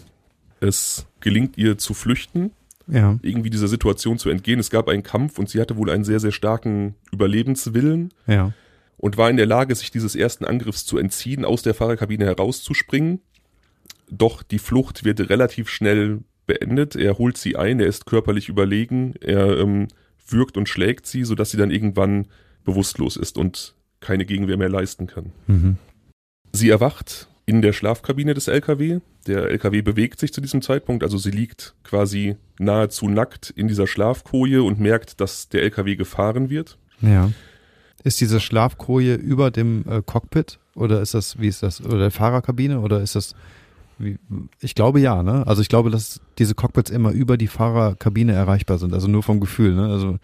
[0.59, 2.51] Es gelingt ihr zu flüchten,
[2.87, 3.19] ja.
[3.21, 4.59] irgendwie dieser Situation zu entgehen.
[4.59, 8.11] Es gab einen Kampf und sie hatte wohl einen sehr, sehr starken Überlebenswillen.
[8.25, 8.53] Ja.
[8.99, 13.19] Und war in der Lage, sich dieses ersten Angriffs zu entziehen, aus der Fahrerkabine herauszuspringen
[14.09, 16.95] doch die Flucht wird relativ schnell beendet.
[16.95, 19.87] Er holt sie ein, er ist körperlich überlegen, er ähm,
[20.27, 22.27] wirkt und schlägt sie, sodass sie dann irgendwann
[22.63, 25.31] bewusstlos ist und keine Gegenwehr mehr leisten kann.
[25.47, 25.77] Mhm.
[26.53, 28.99] Sie erwacht in der Schlafkabine des LKW.
[29.25, 33.87] Der LKW bewegt sich zu diesem Zeitpunkt, also sie liegt quasi nahezu nackt in dieser
[33.87, 36.77] Schlafkoje und merkt, dass der LKW gefahren wird.
[37.01, 37.31] Ja.
[38.03, 42.11] Ist diese Schlafkoje über dem äh, Cockpit oder ist das, wie ist das, oder der
[42.11, 43.33] Fahrerkabine oder ist das
[44.59, 45.45] ich glaube ja, ne?
[45.47, 49.39] Also ich glaube, dass diese Cockpits immer über die Fahrerkabine erreichbar sind, also nur vom
[49.39, 49.87] Gefühl, ne?
[49.87, 50.19] Also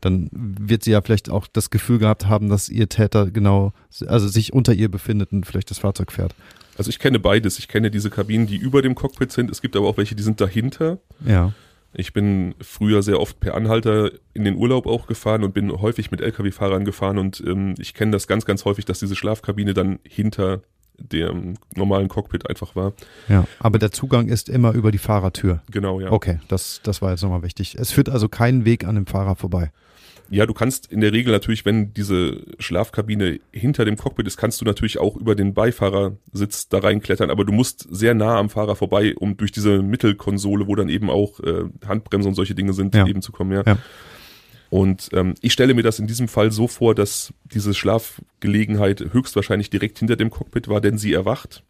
[0.00, 3.72] dann wird sie ja vielleicht auch das Gefühl gehabt haben, dass ihr Täter genau,
[4.06, 6.34] also sich unter ihr befindet und vielleicht das Fahrzeug fährt.
[6.76, 7.58] Also ich kenne beides.
[7.58, 9.50] Ich kenne diese Kabinen, die über dem Cockpit sind.
[9.50, 10.98] Es gibt aber auch welche, die sind dahinter.
[11.26, 11.52] Ja.
[11.94, 16.10] Ich bin früher sehr oft per Anhalter in den Urlaub auch gefahren und bin häufig
[16.10, 19.98] mit Lkw-Fahrern gefahren und ähm, ich kenne das ganz, ganz häufig, dass diese Schlafkabine dann
[20.04, 20.62] hinter
[20.98, 22.92] dem normalen Cockpit einfach war.
[23.28, 25.62] Ja, aber der Zugang ist immer über die Fahrertür.
[25.70, 26.10] Genau, ja.
[26.10, 27.76] Okay, das, das war jetzt nochmal wichtig.
[27.78, 29.70] Es führt also keinen Weg an dem Fahrer vorbei.
[30.30, 34.60] Ja, du kannst in der Regel natürlich, wenn diese Schlafkabine hinter dem Cockpit ist, kannst
[34.60, 38.76] du natürlich auch über den Beifahrersitz da reinklettern, aber du musst sehr nah am Fahrer
[38.76, 42.94] vorbei, um durch diese Mittelkonsole, wo dann eben auch äh, Handbremse und solche Dinge sind,
[42.94, 43.06] ja.
[43.06, 43.62] eben zu kommen, ja.
[43.64, 43.78] ja.
[44.70, 49.70] Und ähm, ich stelle mir das in diesem Fall so vor, dass diese Schlafgelegenheit höchstwahrscheinlich
[49.70, 51.62] direkt hinter dem Cockpit war, denn sie erwacht.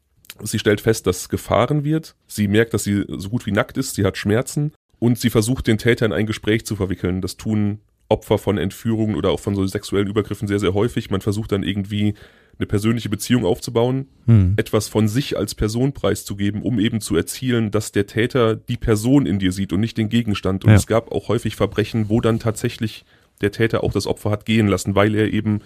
[0.42, 2.14] Sie stellt fest, dass gefahren wird.
[2.26, 3.94] Sie merkt, dass sie so gut wie nackt ist.
[3.94, 4.72] Sie hat Schmerzen.
[4.98, 7.20] Und sie versucht, den Täter in ein Gespräch zu verwickeln.
[7.20, 11.10] Das tun Opfer von Entführungen oder auch von so sexuellen Übergriffen sehr, sehr häufig.
[11.10, 12.14] Man versucht dann irgendwie
[12.58, 14.54] eine persönliche Beziehung aufzubauen, hm.
[14.56, 19.26] etwas von sich als Person preiszugeben, um eben zu erzielen, dass der Täter die Person
[19.26, 20.64] in dir sieht und nicht den Gegenstand.
[20.64, 20.76] Und ja.
[20.76, 23.04] es gab auch häufig Verbrechen, wo dann tatsächlich
[23.40, 25.60] der Täter auch das Opfer hat gehen lassen, weil er eben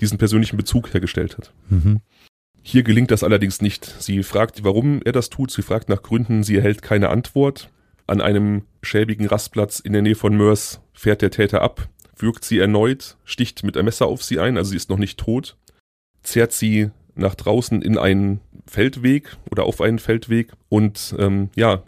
[0.00, 1.52] diesen persönlichen Bezug hergestellt hat.
[1.68, 2.00] Mhm.
[2.62, 3.84] Hier gelingt das allerdings nicht.
[3.84, 5.50] Sie fragt, warum er das tut.
[5.50, 6.44] Sie fragt nach Gründen.
[6.44, 7.70] Sie erhält keine Antwort.
[8.06, 12.58] An einem schäbigen Rastplatz in der Nähe von Mörs fährt der Täter ab, würgt sie
[12.58, 15.56] erneut, sticht mit einem Messer auf sie ein, also sie ist noch nicht tot
[16.22, 21.82] zerrt sie nach draußen in einen Feldweg oder auf einen Feldweg und ähm, ja,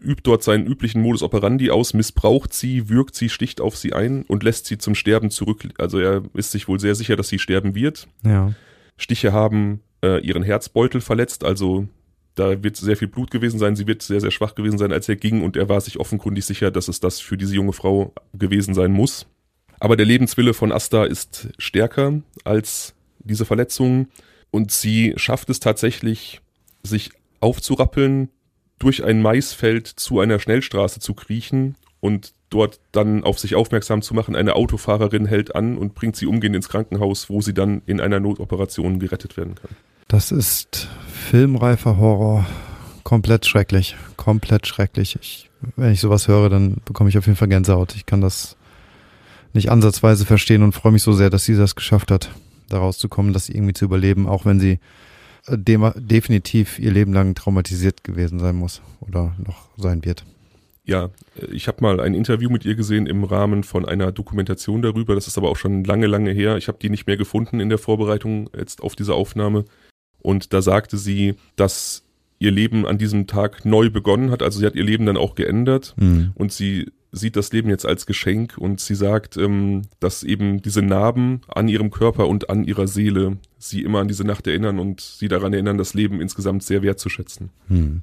[0.00, 4.22] übt dort seinen üblichen Modus operandi aus, missbraucht sie, würgt sie, sticht auf sie ein
[4.22, 5.68] und lässt sie zum Sterben zurück.
[5.78, 8.08] Also er ist sich wohl sehr sicher, dass sie sterben wird.
[8.24, 8.54] Ja.
[8.96, 11.86] Stiche haben äh, ihren Herzbeutel verletzt, also
[12.34, 15.08] da wird sehr viel Blut gewesen sein, sie wird sehr, sehr schwach gewesen sein, als
[15.08, 18.14] er ging und er war sich offenkundig sicher, dass es das für diese junge Frau
[18.32, 19.26] gewesen sein muss.
[19.78, 24.08] Aber der Lebenswille von Asta ist stärker als diese Verletzungen.
[24.50, 26.40] Und sie schafft es tatsächlich,
[26.82, 28.30] sich aufzurappeln,
[28.78, 34.14] durch ein Maisfeld zu einer Schnellstraße zu kriechen und dort dann auf sich aufmerksam zu
[34.14, 34.34] machen.
[34.34, 38.20] Eine Autofahrerin hält an und bringt sie umgehend ins Krankenhaus, wo sie dann in einer
[38.20, 39.70] Notoperation gerettet werden kann.
[40.08, 42.46] Das ist filmreifer Horror.
[43.04, 43.96] Komplett schrecklich.
[44.16, 45.18] Komplett schrecklich.
[45.20, 47.94] Ich wenn ich sowas höre, dann bekomme ich auf jeden Fall Gänsehaut.
[47.94, 48.56] Ich kann das
[49.52, 52.30] nicht ansatzweise verstehen und freue mich so sehr, dass sie das geschafft hat,
[52.72, 54.78] da rauszukommen, das irgendwie zu überleben, auch wenn sie
[55.46, 60.24] äh, definitiv ihr Leben lang traumatisiert gewesen sein muss oder noch sein wird.
[60.84, 61.10] Ja,
[61.52, 65.14] ich habe mal ein Interview mit ihr gesehen im Rahmen von einer Dokumentation darüber.
[65.14, 66.56] Das ist aber auch schon lange, lange her.
[66.56, 69.66] Ich habe die nicht mehr gefunden in der Vorbereitung jetzt auf diese Aufnahme.
[70.18, 72.02] Und da sagte sie, dass
[72.40, 74.42] ihr Leben an diesem Tag neu begonnen hat.
[74.42, 76.32] Also sie hat ihr Leben dann auch geändert mhm.
[76.34, 80.82] und sie sieht das Leben jetzt als Geschenk und sie sagt, ähm, dass eben diese
[80.82, 85.00] Narben an ihrem Körper und an ihrer Seele sie immer an diese Nacht erinnern und
[85.00, 87.50] sie daran erinnern, das Leben insgesamt sehr wertzuschätzen.
[87.68, 88.02] Mhm.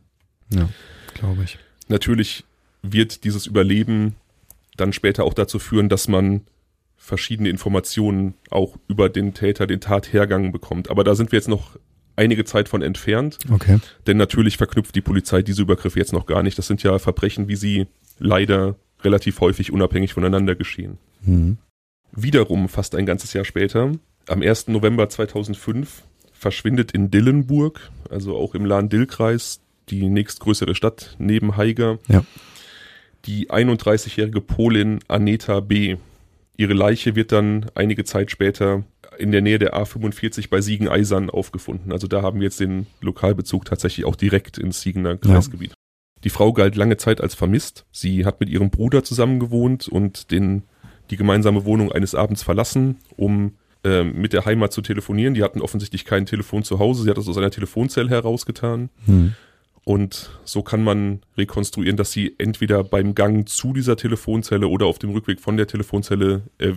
[0.49, 0.69] Ja,
[1.13, 1.57] glaube ich.
[1.87, 2.43] Natürlich
[2.81, 4.15] wird dieses Überleben
[4.75, 6.41] dann später auch dazu führen, dass man
[6.97, 10.89] verschiedene Informationen auch über den Täter, den Tathergang bekommt.
[10.89, 11.77] Aber da sind wir jetzt noch
[12.15, 13.37] einige Zeit von entfernt.
[13.49, 13.79] Okay.
[14.07, 16.57] Denn natürlich verknüpft die Polizei diese Übergriffe jetzt noch gar nicht.
[16.57, 17.87] Das sind ja Verbrechen, wie sie
[18.19, 20.97] leider relativ häufig unabhängig voneinander geschehen.
[21.21, 21.57] Mhm.
[22.11, 23.91] Wiederum fast ein ganzes Jahr später,
[24.27, 24.69] am 1.
[24.69, 32.23] November 2005, verschwindet in Dillenburg, also auch im Lahn-Dill-Kreis, die nächstgrößere Stadt neben Haiger, ja.
[33.25, 35.97] die 31-jährige Polin Aneta B.
[36.57, 38.83] Ihre Leiche wird dann einige Zeit später
[39.17, 41.91] in der Nähe der A45 bei Siegen-Eisern aufgefunden.
[41.91, 45.73] Also da haben wir jetzt den Lokalbezug tatsächlich auch direkt ins Siegener Kreisgebiet.
[46.23, 47.85] Die Frau galt lange Zeit als vermisst.
[47.91, 50.63] Sie hat mit ihrem Bruder zusammen gewohnt und den,
[51.09, 53.53] die gemeinsame Wohnung eines Abends verlassen, um
[53.83, 55.33] äh, mit der Heimat zu telefonieren.
[55.33, 57.03] Die hatten offensichtlich kein Telefon zu Hause.
[57.03, 58.89] Sie hat das aus einer Telefonzelle herausgetan.
[59.05, 59.33] Hm.
[59.83, 64.99] Und so kann man rekonstruieren, dass sie entweder beim Gang zu dieser Telefonzelle oder auf
[64.99, 66.73] dem Rückweg von der Telefonzelle äh,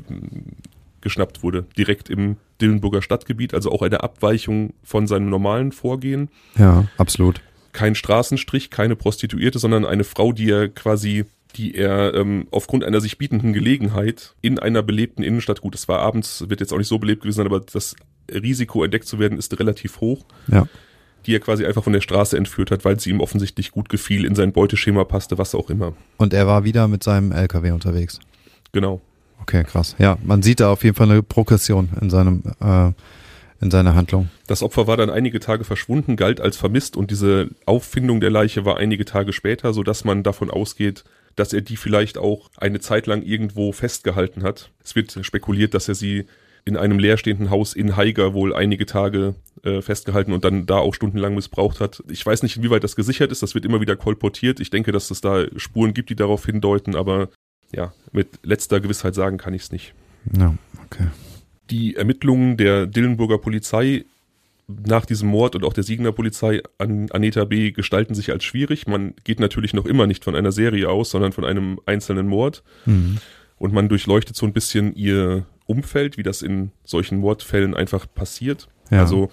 [1.01, 6.29] geschnappt wurde, direkt im Dillenburger Stadtgebiet, also auch eine Abweichung von seinem normalen Vorgehen.
[6.57, 7.41] Ja, absolut.
[7.73, 11.25] Kein Straßenstrich, keine Prostituierte, sondern eine Frau, die er quasi,
[11.57, 16.01] die er ähm, aufgrund einer sich bietenden Gelegenheit in einer belebten Innenstadt, gut, es war
[16.01, 17.97] abends, wird jetzt auch nicht so belebt gewesen sein, aber das
[18.31, 20.25] Risiko entdeckt zu werden ist relativ hoch.
[20.49, 20.67] Ja.
[21.27, 24.25] Die er quasi einfach von der Straße entführt hat, weil sie ihm offensichtlich gut gefiel,
[24.25, 25.93] in sein Beuteschema passte, was auch immer.
[26.17, 28.21] Und er war wieder mit seinem LKW unterwegs.
[28.73, 29.03] Genau.
[29.43, 29.97] Okay, krass.
[29.99, 32.93] Ja, man sieht da auf jeden Fall eine Progression in seinem äh,
[33.61, 34.31] in seiner Handlung.
[34.47, 38.65] Das Opfer war dann einige Tage verschwunden, galt als vermisst und diese Auffindung der Leiche
[38.65, 41.05] war einige Tage später, so dass man davon ausgeht,
[41.37, 44.71] dass er die vielleicht auch eine Zeit lang irgendwo festgehalten hat.
[44.83, 46.27] Es wird spekuliert, dass er sie
[46.65, 50.95] in einem leerstehenden Haus in Haiger wohl einige Tage äh, festgehalten und dann da auch
[50.95, 52.03] stundenlang missbraucht hat.
[52.09, 54.61] Ich weiß nicht, inwieweit das gesichert ist, das wird immer wieder kolportiert.
[54.61, 57.29] Ich denke, dass es da Spuren gibt, die darauf hindeuten, aber
[57.75, 59.95] ja, mit letzter Gewissheit sagen kann ich es nicht.
[60.37, 61.07] Ja, okay.
[61.71, 64.05] Die Ermittlungen der Dillenburger Polizei
[64.67, 67.73] nach diesem Mord und auch der Siegener Polizei an Aneta B.
[67.73, 68.87] gestalten sich als schwierig.
[68.87, 72.63] Man geht natürlich noch immer nicht von einer Serie aus, sondern von einem einzelnen Mord.
[72.87, 73.19] Mhm.
[73.59, 78.69] Und man durchleuchtet so ein bisschen ihr Umfeld, wie das in solchen Mordfällen einfach passiert.
[78.91, 79.01] Ja.
[79.01, 79.31] Also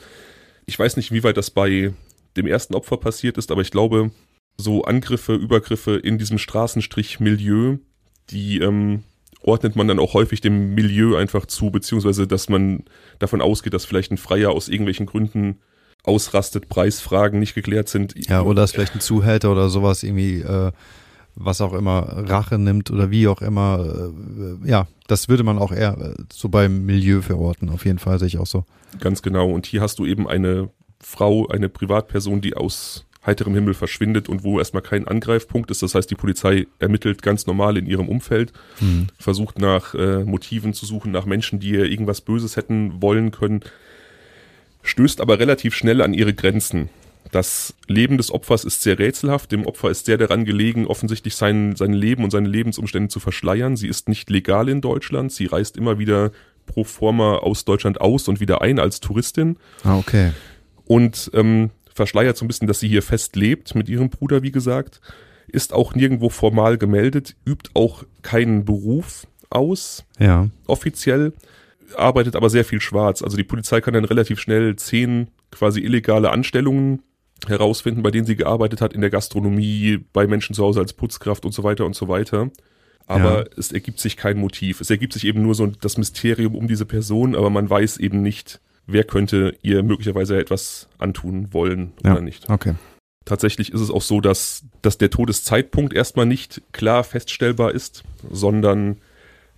[0.66, 1.94] ich weiß nicht, wie weit das bei
[2.36, 4.12] dem ersten Opfer passiert ist, aber ich glaube,
[4.58, 7.78] so Angriffe, Übergriffe in diesem Straßenstrich-Milieu
[8.30, 9.04] die ähm,
[9.42, 12.84] ordnet man dann auch häufig dem Milieu einfach zu, beziehungsweise dass man
[13.20, 15.60] davon ausgeht, dass vielleicht ein Freier aus irgendwelchen Gründen
[16.04, 18.16] ausrastet, Preisfragen nicht geklärt sind.
[18.30, 20.72] Ja, oder dass vielleicht ein Zuhälter oder sowas irgendwie, äh,
[21.36, 24.12] was auch immer, Rache nimmt oder wie auch immer.
[24.64, 28.20] Äh, ja, das würde man auch eher äh, so beim Milieu verorten, auf jeden Fall
[28.20, 28.64] sehe ich auch so.
[29.00, 29.52] Ganz genau.
[29.52, 30.70] Und hier hast du eben eine
[31.00, 35.84] Frau, eine Privatperson, die aus heiterem Himmel verschwindet und wo erstmal kein Angreifpunkt ist.
[35.84, 39.08] Das heißt, die Polizei ermittelt ganz normal in ihrem Umfeld, mhm.
[39.20, 43.62] versucht nach äh, Motiven zu suchen, nach Menschen, die ihr irgendwas Böses hätten wollen können,
[44.82, 46.90] stößt aber relativ schnell an ihre Grenzen.
[47.32, 49.52] Das Leben des Opfers ist sehr rätselhaft.
[49.52, 53.76] Dem Opfer ist sehr daran gelegen, offensichtlich sein, sein Leben und seine Lebensumstände zu verschleiern.
[53.76, 55.34] Sie ist nicht legal in Deutschland.
[55.34, 56.32] Sie reist immer wieder
[56.66, 59.58] pro forma aus Deutschland aus und wieder ein als Touristin.
[59.84, 60.32] Ah, okay.
[60.86, 64.52] Und ähm, verschleiert so ein bisschen, dass sie hier fest lebt mit ihrem Bruder, wie
[64.52, 65.02] gesagt,
[65.48, 70.50] ist auch nirgendwo formal gemeldet, übt auch keinen Beruf aus, ja.
[70.66, 71.34] offiziell,
[71.96, 73.22] arbeitet aber sehr viel schwarz.
[73.22, 77.02] Also die Polizei kann dann relativ schnell zehn quasi illegale Anstellungen
[77.46, 81.46] herausfinden, bei denen sie gearbeitet hat, in der Gastronomie, bei Menschen zu Hause als Putzkraft
[81.46, 82.50] und so weiter und so weiter.
[83.06, 83.46] Aber ja.
[83.56, 84.82] es ergibt sich kein Motiv.
[84.82, 88.22] Es ergibt sich eben nur so das Mysterium um diese Person, aber man weiß eben
[88.22, 92.50] nicht, wer könnte ihr möglicherweise etwas antun wollen ja, oder nicht.
[92.50, 92.76] Okay.
[93.26, 98.98] Tatsächlich ist es auch so, dass, dass der Todeszeitpunkt erstmal nicht klar feststellbar ist, sondern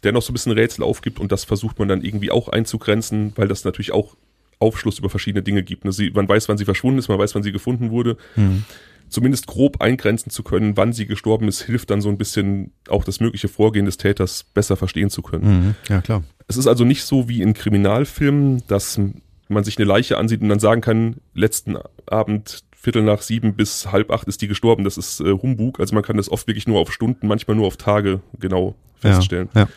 [0.04, 3.34] der noch so ein bisschen Rätsel aufgibt und das versucht man dann irgendwie auch einzugrenzen,
[3.36, 4.15] weil das natürlich auch
[4.58, 5.86] Aufschluss über verschiedene Dinge gibt.
[5.86, 5.92] Ne?
[5.92, 8.18] Sie, man weiß, wann sie verschwunden ist, man weiß, wann sie gefunden wurde.
[8.36, 8.65] Mhm.
[9.10, 13.04] Zumindest grob eingrenzen zu können, wann sie gestorben ist, hilft dann so ein bisschen auch
[13.04, 15.45] das mögliche Vorgehen des Täters besser verstehen zu können.
[15.45, 15.76] Mhm.
[15.88, 16.24] Ja, klar.
[16.48, 19.00] Es ist also nicht so wie in Kriminalfilmen, dass
[19.48, 23.91] man sich eine Leiche ansieht und dann sagen kann, letzten Abend Viertel nach sieben bis
[23.91, 24.86] halb acht ist die gestorben.
[24.86, 25.82] Das ist äh, Humbug.
[25.82, 29.50] Also man kann das oft wirklich nur auf Stunden, manchmal nur auf Tage genau feststellen.
[29.54, 29.67] Ja, ja.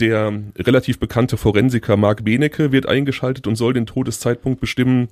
[0.00, 5.08] Der relativ bekannte Forensiker Mark Benecke wird eingeschaltet und soll den Todeszeitpunkt bestimmen.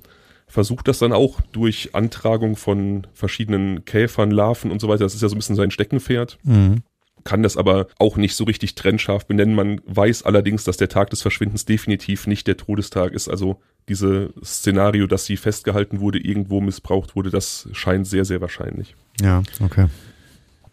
[0.49, 5.03] Versucht das dann auch durch Antragung von verschiedenen Käfern, Larven und so weiter.
[5.03, 6.37] Das ist ja so ein bisschen sein Steckenpferd.
[6.43, 6.83] Mhm.
[7.25, 9.55] Kann das aber auch nicht so richtig trennscharf benennen.
[9.55, 13.27] Man weiß allerdings, dass der Tag des Verschwindens definitiv nicht der Todestag ist.
[13.27, 18.95] Also diese Szenario, dass sie festgehalten wurde, irgendwo missbraucht wurde, das scheint sehr, sehr wahrscheinlich.
[19.19, 19.87] Ja, okay.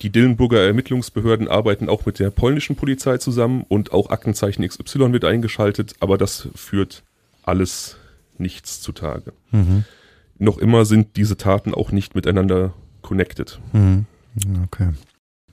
[0.03, 5.25] Die Dillenburger Ermittlungsbehörden arbeiten auch mit der polnischen Polizei zusammen und auch Aktenzeichen XY wird
[5.25, 7.03] eingeschaltet, aber das führt
[7.43, 7.97] alles
[8.41, 9.33] nichts zutage.
[9.51, 9.85] Mhm.
[10.39, 13.61] Noch immer sind diese Taten auch nicht miteinander connected.
[13.73, 14.07] Mhm.
[14.65, 14.91] Okay.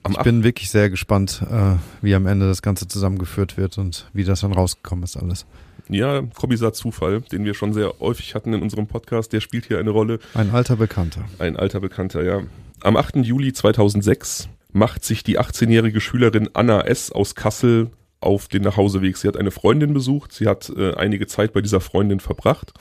[0.02, 4.10] Am Ich bin wirklich sehr gespannt, äh, wie am Ende das Ganze zusammengeführt wird und
[4.12, 5.46] wie das dann rausgekommen ist alles.
[5.88, 9.78] Ja, Kommissar Zufall, den wir schon sehr häufig hatten in unserem Podcast, der spielt hier
[9.78, 10.18] eine Rolle.
[10.34, 11.24] Ein alter Bekannter.
[11.38, 12.40] Ein alter Bekannter, ja.
[12.80, 13.16] Am 8.
[13.16, 17.12] Juli 2006 macht sich die 18-jährige Schülerin Anna S.
[17.12, 17.90] aus Kassel
[18.22, 19.16] auf den Nachhauseweg.
[19.16, 22.72] Sie hat eine Freundin besucht, sie hat äh, einige Zeit bei dieser Freundin verbracht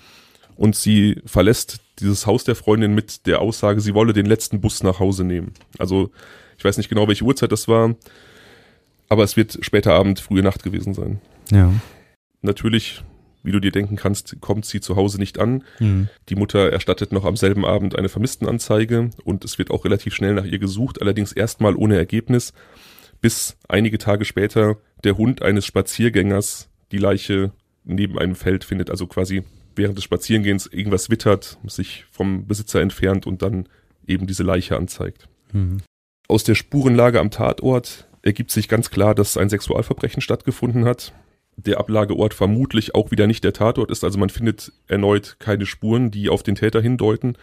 [0.56, 4.84] und sie verlässt dieses Haus der Freundin mit der Aussage, sie wolle den letzten Bus
[4.84, 5.54] nach Hause nehmen.
[5.78, 6.12] Also
[6.58, 7.96] ich weiß nicht genau, welche Uhrzeit das war,
[9.10, 11.20] aber es wird später Abend, frühe Nacht gewesen sein.
[11.52, 11.74] Ja.
[12.42, 13.04] Natürlich,
[13.44, 15.64] wie du dir denken kannst, kommt sie zu Hause nicht an.
[15.80, 16.10] Mhm.
[16.30, 20.34] Die Mutter erstattet noch am selben Abend eine Vermisstenanzeige und es wird auch relativ schnell
[20.34, 22.54] nach ihr gesucht, allerdings erstmal ohne Ergebnis,
[23.20, 27.52] bis einige Tage später der Hund eines Spaziergängers die Leiche
[27.84, 29.44] neben einem Feld findet, also quasi
[29.76, 33.68] während des Spazierengehens irgendwas wittert, sich vom Besitzer entfernt und dann
[34.06, 35.28] eben diese Leiche anzeigt.
[35.54, 35.78] Mhm.
[36.28, 41.14] Aus der Spurenlage am Tatort ergibt sich ganz klar, dass ein Sexualverbrechen stattgefunden hat.
[41.58, 46.12] Der Ablageort vermutlich auch wieder nicht der Tatort ist, also man findet erneut keine Spuren,
[46.12, 47.38] die auf den Täter hindeuten.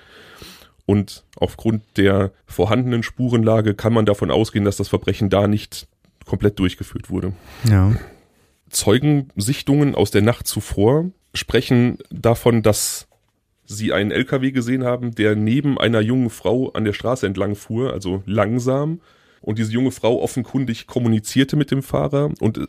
[0.86, 5.86] Und aufgrund der vorhandenen Spurenlage kann man davon ausgehen, dass das Verbrechen da nicht
[6.28, 7.32] komplett durchgeführt wurde.
[7.68, 7.92] Ja.
[8.70, 13.08] Zeugensichtungen aus der Nacht zuvor sprechen davon, dass
[13.64, 17.92] sie einen LKW gesehen haben, der neben einer jungen Frau an der Straße entlang fuhr,
[17.92, 19.00] also langsam.
[19.40, 22.60] Und diese junge Frau offenkundig kommunizierte mit dem Fahrer und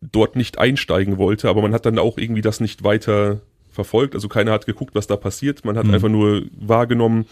[0.00, 3.40] dort nicht einsteigen wollte, aber man hat dann auch irgendwie das nicht weiter
[3.70, 4.14] verfolgt.
[4.14, 5.64] Also keiner hat geguckt, was da passiert.
[5.64, 5.94] Man hat Mhm.
[5.94, 7.24] einfach nur wahrgenommen,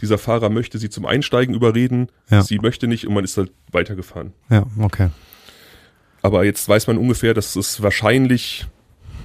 [0.00, 2.42] dieser Fahrer möchte sie zum Einsteigen überreden, Ja.
[2.42, 4.32] sie möchte nicht und man ist halt weitergefahren.
[4.50, 5.08] Ja, okay.
[6.22, 8.66] Aber jetzt weiß man ungefähr, dass es wahrscheinlich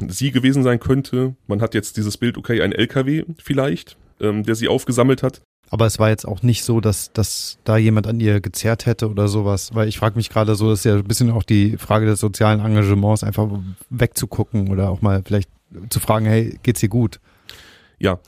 [0.07, 1.35] sie gewesen sein könnte.
[1.47, 5.41] Man hat jetzt dieses Bild, okay, ein LKW vielleicht, ähm, der sie aufgesammelt hat.
[5.69, 9.09] Aber es war jetzt auch nicht so, dass, dass da jemand an ihr gezerrt hätte
[9.09, 11.77] oder sowas, weil ich frage mich gerade so, das ist ja ein bisschen auch die
[11.77, 13.49] Frage des sozialen Engagements, einfach
[13.89, 15.49] wegzugucken oder auch mal vielleicht
[15.89, 17.19] zu fragen, hey, geht's dir gut?
[17.99, 18.19] Ja.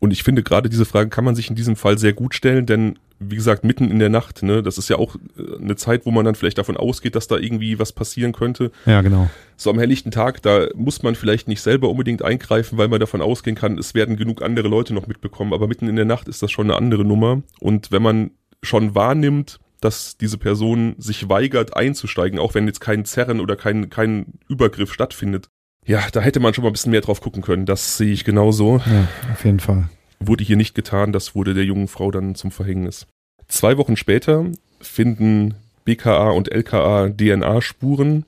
[0.00, 2.66] Und ich finde, gerade diese Frage kann man sich in diesem Fall sehr gut stellen,
[2.66, 6.06] denn wie gesagt, mitten in der Nacht, ne, das ist ja auch äh, eine Zeit,
[6.06, 8.72] wo man dann vielleicht davon ausgeht, dass da irgendwie was passieren könnte.
[8.86, 9.28] Ja, genau.
[9.58, 13.20] So am helllichten Tag, da muss man vielleicht nicht selber unbedingt eingreifen, weil man davon
[13.20, 15.52] ausgehen kann, es werden genug andere Leute noch mitbekommen.
[15.52, 17.42] Aber mitten in der Nacht ist das schon eine andere Nummer.
[17.60, 18.30] Und wenn man
[18.62, 23.90] schon wahrnimmt, dass diese Person sich weigert einzusteigen, auch wenn jetzt kein Zerren oder kein,
[23.90, 25.48] kein Übergriff stattfindet,
[25.86, 27.66] ja, da hätte man schon mal ein bisschen mehr drauf gucken können.
[27.66, 28.78] Das sehe ich genauso.
[28.86, 29.88] Ja, auf jeden Fall.
[30.18, 33.06] Wurde hier nicht getan, das wurde der jungen Frau dann zum Verhängnis.
[33.48, 34.46] Zwei Wochen später
[34.80, 38.24] finden BKA und LKA DNA-Spuren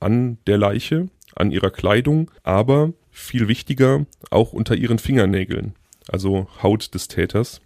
[0.00, 5.74] an der Leiche, an ihrer Kleidung, aber viel wichtiger auch unter ihren Fingernägeln,
[6.08, 7.60] also Haut des Täters.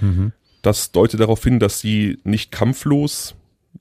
[0.00, 0.32] Mhm.
[0.62, 3.34] Das deutet darauf hin, dass sie nicht kampflos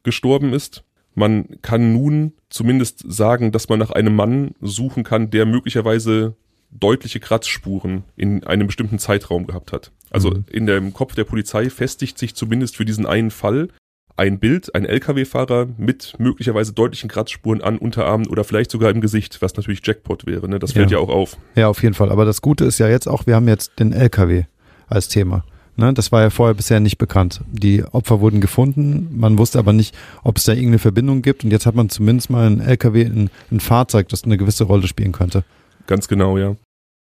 [0.04, 0.84] gestorben ist.
[1.15, 6.36] Man kann nun zumindest sagen, dass man nach einem Mann suchen kann, der möglicherweise
[6.71, 9.91] deutliche Kratzspuren in einem bestimmten Zeitraum gehabt hat.
[10.12, 10.45] Also Mhm.
[10.51, 13.70] in dem Kopf der Polizei festigt sich zumindest für diesen einen Fall
[14.18, 19.41] ein Bild, ein LKW-Fahrer mit möglicherweise deutlichen Kratzspuren an Unterarmen oder vielleicht sogar im Gesicht,
[19.41, 20.47] was natürlich Jackpot wäre.
[20.49, 20.59] Ne?
[20.59, 20.97] Das fällt ja.
[20.97, 21.03] Ja.
[21.03, 21.38] auch auf.
[21.55, 22.11] Ja, auf jeden Fall.
[22.11, 24.43] Aber das Gute ist ja jetzt auch, wir haben jetzt den LKW
[24.88, 25.43] als Thema.
[25.78, 27.41] Ne, das war ja vorher bisher nicht bekannt.
[27.51, 31.51] Die Opfer wurden gefunden, man wusste aber nicht, ob es da irgendeine Verbindung gibt und
[31.51, 35.11] jetzt hat man zumindest mal ein LKW, ein, ein Fahrzeug, das eine gewisse Rolle spielen
[35.11, 35.43] könnte.
[35.88, 36.55] Ganz genau, ja.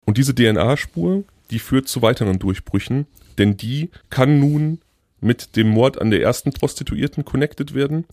[0.05, 3.07] Und diese DNA-Spur, die führt zu weiteren Durchbrüchen,
[3.37, 4.79] denn die kann nun
[5.21, 8.05] mit dem Mord an der ersten Prostituierten connected werden.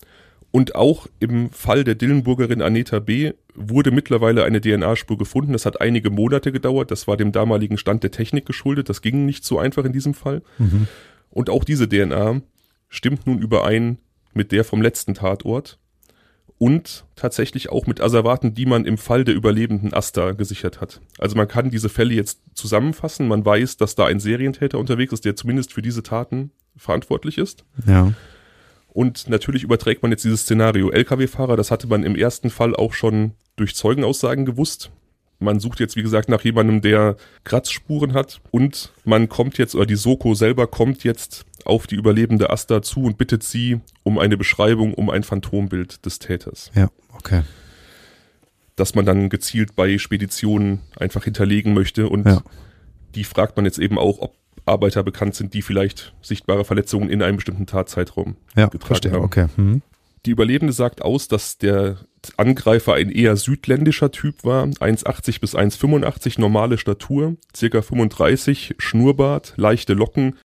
[0.53, 3.33] Und auch im Fall der Dillenburgerin Aneta B.
[3.55, 5.55] wurde mittlerweile eine DNA-Spur gefunden.
[5.55, 6.91] Das hat einige Monate gedauert.
[6.91, 8.91] Das war dem damaligen Stand der Technik geschuldet.
[8.91, 10.43] Das ging nicht so einfach in diesem Fall.
[10.59, 10.87] Mhm.
[11.31, 12.43] Und auch diese DNA
[12.91, 13.99] stimmt nun überein
[14.35, 15.79] mit der vom letzten Tatort
[16.59, 21.01] und tatsächlich auch mit Asservaten, die man im Fall der überlebenden Asta gesichert hat.
[21.19, 23.27] Also man kann diese Fälle jetzt zusammenfassen.
[23.27, 27.65] Man weiß, dass da ein Serientäter unterwegs ist, der zumindest für diese Taten verantwortlich ist.
[27.87, 28.13] Ja.
[28.93, 30.91] Und natürlich überträgt man jetzt dieses Szenario.
[30.91, 34.91] Lkw-Fahrer, das hatte man im ersten Fall auch schon durch Zeugenaussagen gewusst.
[35.39, 38.41] Man sucht jetzt, wie gesagt, nach jemandem, der Kratzspuren hat.
[38.51, 43.03] Und man kommt jetzt, oder die Soko selber kommt jetzt auf die überlebende Asta zu
[43.05, 46.71] und bittet sie um eine Beschreibung, um ein Phantombild des Täters.
[46.75, 47.43] Ja, okay.
[48.77, 52.09] Das man dann gezielt bei Speditionen einfach hinterlegen möchte.
[52.09, 52.43] Und Ja.
[53.15, 54.35] die fragt man jetzt eben auch, ob
[54.67, 59.13] Arbeiter bekannt sind, die vielleicht sichtbare Verletzungen in einem bestimmten Tatzeitraum Ja, getragen verstehe.
[59.13, 59.25] haben.
[59.25, 59.47] Okay.
[59.57, 59.83] Mhm.
[60.25, 61.97] Die Überlebende sagt aus, dass der
[62.37, 69.95] Angreifer ein eher südländischer Typ war, 1,80 bis 1,85, normale Statur, circa 35, Schnurrbart, leichte
[69.95, 70.39] Locken,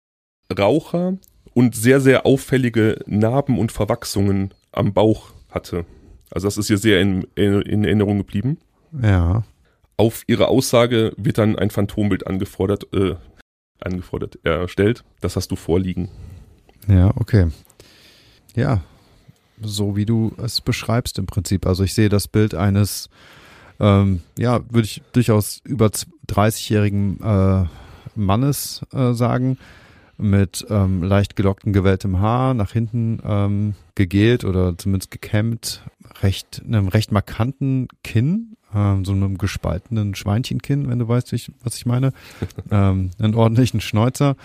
[0.58, 1.18] Raucher
[1.54, 5.84] und sehr, sehr auffällige Narben und Verwachsungen am Bauch hatte.
[6.30, 8.58] Also das ist ihr sehr in, in Erinnerung geblieben.
[9.00, 9.44] Ja.
[9.96, 13.14] Auf ihre Aussage wird dann ein Phantombild angefordert, äh,
[13.80, 15.04] angefordert, erstellt.
[15.20, 16.08] Das hast du vorliegen.
[16.88, 17.48] Ja, okay.
[18.54, 18.82] Ja,
[19.60, 21.66] so wie du es beschreibst im Prinzip.
[21.66, 23.08] Also ich sehe das Bild eines,
[23.80, 25.90] ähm, ja, würde ich durchaus über
[26.28, 27.66] 30-jährigen äh,
[28.14, 29.58] Mannes äh, sagen,
[30.16, 35.82] mit ähm, leicht gelocktem, gewelltem Haar, nach hinten ähm, gegelt oder zumindest gekämmt,
[36.22, 41.76] recht, einem recht markanten Kinn, ähm, so einem gespaltenen Schweinchenkinn, wenn du weißt, ich, was
[41.76, 42.12] ich meine,
[42.70, 44.36] ähm, einen ordentlichen Schnäuzer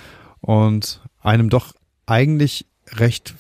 [0.42, 1.74] und einem doch
[2.06, 3.34] eigentlich recht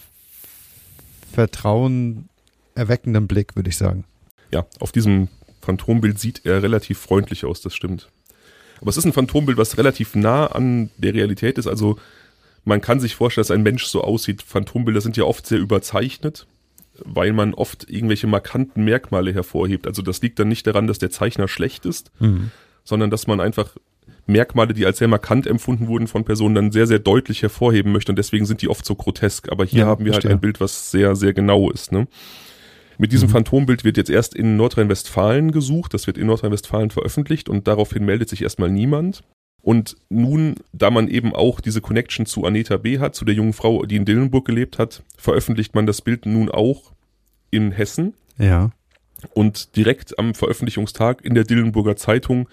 [1.34, 4.06] vertrauenerweckenden Blick, würde ich sagen.
[4.52, 5.30] Ja, auf diesem
[5.62, 8.10] Phantombild sieht er relativ freundlich aus, das stimmt.
[8.82, 11.68] Aber es ist ein Phantombild, was relativ nah an der Realität ist.
[11.68, 11.98] Also
[12.66, 14.42] man kann sich vorstellen, dass ein Mensch so aussieht.
[14.42, 16.48] Phantombilder sind ja oft sehr überzeichnet,
[17.06, 19.88] weil man oft irgendwelche markanten Merkmale hervorhebt.
[19.88, 22.12] Also das liegt dann nicht daran, dass der Zeichner schlecht ist,
[22.84, 23.76] sondern dass man einfach
[24.26, 28.12] Merkmale, die als sehr markant empfunden wurden von Personen, dann sehr, sehr deutlich hervorheben möchte.
[28.12, 29.52] Und deswegen sind die oft so grotesk.
[29.52, 30.30] Aber hier Ja, haben wir verstehe.
[30.32, 31.92] halt ein Bild, was sehr, sehr genau ist.
[31.92, 32.08] Ne?
[32.98, 35.94] Mit diesem Phantombild wird jetzt erst in Nordrhein-Westfalen gesucht.
[35.94, 39.24] Das wird in Nordrhein-Westfalen veröffentlicht und daraufhin meldet sich erstmal niemand.
[39.62, 43.00] Und nun, da man eben auch diese Connection zu Aneta B.
[43.00, 46.50] hat, zu der jungen Frau, die in Dillenburg gelebt hat, veröffentlicht man das Bild nun
[46.50, 46.93] auch
[47.54, 48.14] in Hessen.
[48.38, 48.72] Ja.
[49.34, 52.50] Und direkt am Veröffentlichungstag in der Dillenburger Zeitung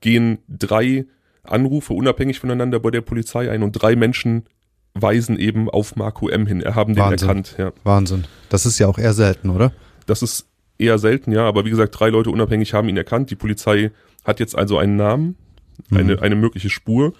[0.00, 1.04] gehen drei
[1.42, 4.44] Anrufe unabhängig voneinander bei der Polizei ein und drei Menschen
[4.94, 6.46] weisen eben auf Marco M.
[6.46, 6.60] hin.
[6.60, 7.28] Er haben den Wahnsinn.
[7.28, 7.54] erkannt.
[7.58, 7.72] Ja.
[7.82, 8.24] Wahnsinn.
[8.48, 9.72] Das ist ja auch eher selten, oder?
[10.06, 10.46] Das ist
[10.78, 13.30] eher selten, ja, aber wie gesagt, drei Leute unabhängig haben ihn erkannt.
[13.30, 13.90] Die Polizei
[14.24, 15.36] hat jetzt also einen Namen,
[15.90, 17.14] eine, eine mögliche Spur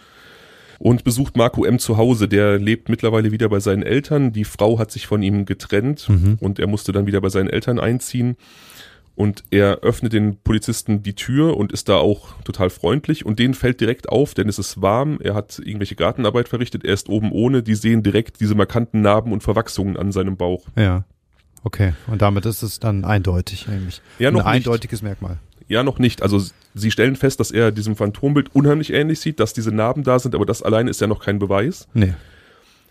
[0.85, 1.78] und besucht Marco M.
[1.78, 2.26] zu Hause.
[2.26, 4.33] Der lebt mittlerweile wieder bei seinen Eltern.
[4.33, 6.39] Die Frau hat sich von ihm getrennt Mhm.
[6.41, 8.37] und er musste dann wieder bei seinen Eltern einziehen.
[9.14, 13.24] Und er öffnet den Polizisten die Tür und ist da auch total freundlich.
[13.26, 15.18] Und denen fällt direkt auf, denn es ist warm.
[15.22, 16.85] Er hat irgendwelche Gartenarbeit verrichtet.
[16.85, 17.62] Er ist oben ohne.
[17.62, 20.64] Die sehen direkt diese markanten Narben und Verwachsungen an seinem Bauch.
[20.76, 21.05] Ja.
[21.62, 21.93] Okay.
[22.09, 24.01] Und damit ist es dann eindeutig eigentlich.
[24.18, 24.66] Ja, noch Ein nicht.
[24.66, 25.39] eindeutiges Merkmal.
[25.73, 26.23] Ja, noch nicht.
[26.23, 26.41] Also
[26.75, 30.35] sie stellen fest, dass er diesem Phantombild unheimlich ähnlich sieht, dass diese Narben da sind,
[30.35, 31.89] aber das alleine ist ja noch kein Beweis.
[31.95, 32.14] Nee.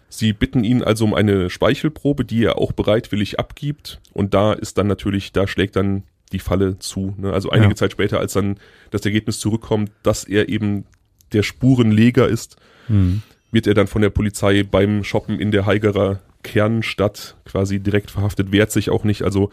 [0.09, 4.01] Sie bitten ihn also um eine Speichelprobe, die er auch bereitwillig abgibt.
[4.13, 6.03] Und da ist dann natürlich, da schlägt dann
[6.33, 7.13] die Falle zu.
[7.17, 7.31] Ne?
[7.31, 7.75] Also einige Ja.
[7.75, 8.57] Zeit später, als dann
[8.89, 10.85] das Ergebnis zurückkommt, dass er eben
[11.33, 12.57] der Spurenleger ist,
[12.89, 13.21] Mhm.
[13.51, 18.51] wird er dann von der Polizei beim Shoppen in der Haigerer Kernstadt quasi direkt verhaftet,
[18.51, 19.49] wehrt sich auch nicht, also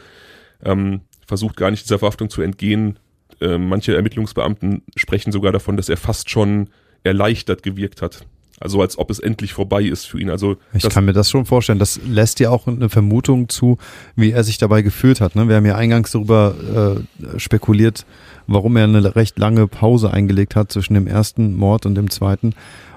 [0.64, 2.98] ähm, versucht gar nicht dieser Verhaftung zu entgehen.
[3.40, 6.68] Äh, manche Ermittlungsbeamten sprechen sogar davon, dass er fast schon
[7.04, 8.26] erleichtert gewirkt hat.
[8.60, 10.30] Also als ob es endlich vorbei ist für ihn.
[10.30, 11.78] Also Ich kann mir das schon vorstellen.
[11.78, 13.78] Das lässt ja auch eine Vermutung zu,
[14.16, 15.36] wie er sich dabei gefühlt hat.
[15.36, 15.48] Ne?
[15.48, 18.04] Wir haben ja eingangs darüber äh, spekuliert,
[18.48, 22.54] warum er eine recht lange Pause eingelegt hat zwischen dem ersten Mord und dem zweiten.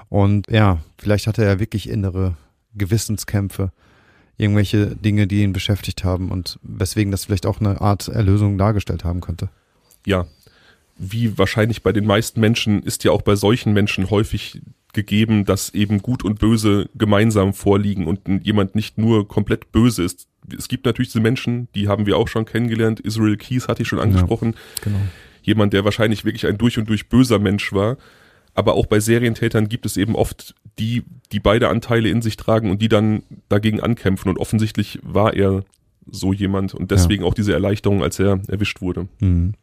[0.08, 2.34] Und ja, vielleicht hatte er wirklich innere
[2.74, 3.70] Gewissenskämpfe,
[4.36, 9.04] irgendwelche Dinge, die ihn beschäftigt haben und weswegen das vielleicht auch eine Art Erlösung dargestellt
[9.04, 9.48] haben könnte.
[10.06, 10.26] Ja,
[10.96, 14.60] wie wahrscheinlich bei den meisten Menschen ist ja auch bei solchen Menschen häufig
[14.92, 20.28] gegeben, dass eben Gut und Böse gemeinsam vorliegen und jemand nicht nur komplett böse ist.
[20.56, 23.00] Es gibt natürlich diese Menschen, die haben wir auch schon kennengelernt.
[23.00, 24.54] Israel Keys hatte ich schon angesprochen.
[24.82, 24.98] Genau.
[25.42, 27.96] Jemand, der wahrscheinlich wirklich ein durch und durch böser Mensch war.
[28.54, 32.70] Aber auch bei Serientätern gibt es eben oft die, die beide Anteile in sich tragen
[32.70, 34.28] und die dann dagegen ankämpfen.
[34.28, 35.64] Und offensichtlich war er
[36.10, 39.08] so jemand und deswegen auch diese Erleichterung, als er erwischt wurde.
[39.20, 39.54] Mhm.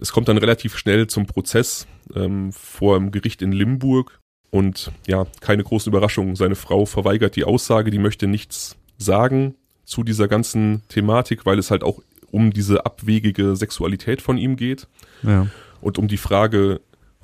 [0.00, 4.20] Es kommt dann relativ schnell zum Prozess ähm, vor dem Gericht in Limburg.
[4.50, 6.36] Und ja, keine großen Überraschungen.
[6.36, 11.70] Seine Frau verweigert die Aussage, die möchte nichts sagen zu dieser ganzen Thematik, weil es
[11.70, 14.86] halt auch um diese abwegige Sexualität von ihm geht.
[15.22, 15.48] Ja.
[15.80, 16.80] Und um die Frage,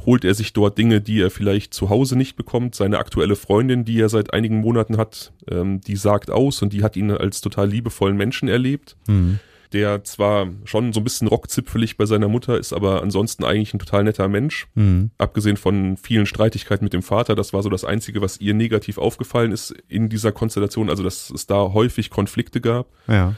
[0.06, 2.74] holt er sich dort Dinge, die er vielleicht zu Hause nicht bekommt.
[2.74, 6.82] Seine aktuelle Freundin, die er seit einigen Monaten hat, ähm, die sagt aus und die
[6.82, 8.96] hat ihn als total liebevollen Menschen erlebt.
[9.06, 9.38] Mhm.
[9.74, 13.80] Der zwar schon so ein bisschen rockzipfelig bei seiner Mutter ist, aber ansonsten eigentlich ein
[13.80, 14.68] total netter Mensch.
[14.76, 15.10] Mhm.
[15.18, 18.98] Abgesehen von vielen Streitigkeiten mit dem Vater, das war so das Einzige, was ihr negativ
[18.98, 22.86] aufgefallen ist in dieser Konstellation, also dass es da häufig Konflikte gab.
[23.08, 23.34] Ja.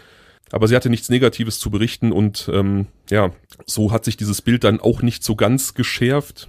[0.52, 3.32] Aber sie hatte nichts Negatives zu berichten und ähm, ja,
[3.64, 6.48] so hat sich dieses Bild dann auch nicht so ganz geschärft.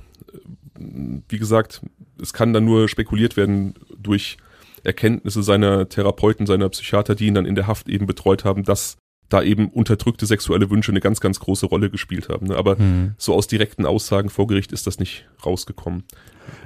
[0.75, 1.81] Wie gesagt,
[2.21, 4.37] es kann dann nur spekuliert werden durch
[4.83, 8.97] Erkenntnisse seiner Therapeuten, seiner Psychiater, die ihn dann in der Haft eben betreut haben, dass
[9.29, 12.47] da eben unterdrückte sexuelle Wünsche eine ganz, ganz große Rolle gespielt haben.
[12.47, 12.55] Ne?
[12.55, 13.13] Aber Mhm.
[13.17, 16.03] so aus direkten Aussagen vor Gericht ist das nicht rausgekommen.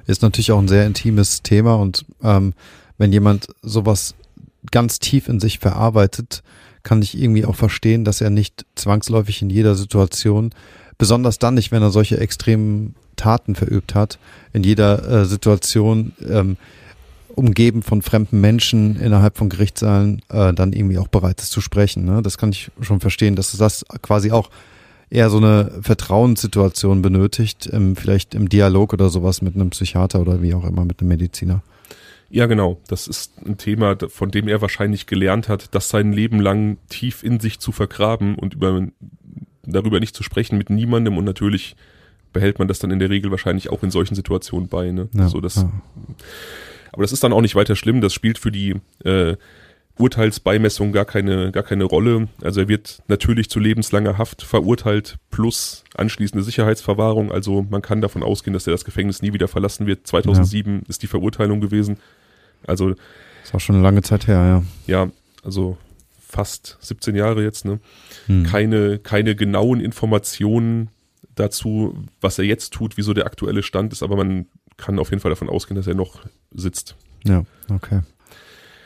[0.05, 2.53] Ist natürlich auch ein sehr intimes Thema und ähm,
[2.97, 4.13] wenn jemand sowas
[4.69, 6.43] ganz tief in sich verarbeitet,
[6.83, 10.51] kann ich irgendwie auch verstehen, dass er nicht zwangsläufig in jeder Situation,
[10.97, 14.19] besonders dann nicht, wenn er solche extremen Taten verübt hat,
[14.53, 16.57] in jeder äh, Situation ähm,
[17.35, 22.05] umgeben von fremden Menschen innerhalb von Gerichtssaalen äh, dann irgendwie auch bereit ist zu sprechen.
[22.05, 22.21] Ne?
[22.21, 24.49] Das kann ich schon verstehen, dass das quasi auch
[25.09, 30.41] eher so eine Vertrauenssituation benötigt, ähm, vielleicht im Dialog oder sowas mit einem Psychiater oder
[30.41, 31.61] wie auch immer mit einem Mediziner.
[32.29, 32.79] Ja, genau.
[32.87, 37.23] Das ist ein Thema, von dem er wahrscheinlich gelernt hat, das sein Leben lang tief
[37.23, 38.87] in sich zu vergraben und über,
[39.63, 41.75] darüber nicht zu sprechen mit niemandem und natürlich
[42.31, 44.91] behält man das dann in der Regel wahrscheinlich auch in solchen Situationen bei.
[44.91, 45.09] Ne?
[45.13, 45.71] Ja, so das, ja.
[46.91, 48.01] Aber das ist dann auch nicht weiter schlimm.
[48.01, 49.35] Das spielt für die äh,
[49.97, 52.27] Urteilsbeimessung gar keine, gar keine Rolle.
[52.41, 57.31] Also er wird natürlich zu lebenslanger Haft verurteilt plus anschließende Sicherheitsverwahrung.
[57.31, 60.07] Also man kann davon ausgehen, dass er das Gefängnis nie wieder verlassen wird.
[60.07, 61.97] 2007 ist die Verurteilung gewesen.
[62.65, 62.95] Also
[63.43, 65.03] Ist auch schon eine lange Zeit her, ja.
[65.05, 65.11] ja,
[65.43, 65.77] also
[66.19, 67.79] fast 17 Jahre jetzt, ne?
[68.27, 68.43] Hm.
[68.43, 70.89] Keine, keine genauen Informationen
[71.35, 75.21] dazu, was er jetzt tut, wieso der aktuelle Stand ist, aber man kann auf jeden
[75.21, 76.21] Fall davon ausgehen, dass er noch
[76.53, 76.95] sitzt.
[77.23, 77.43] Ja,
[77.73, 78.01] okay.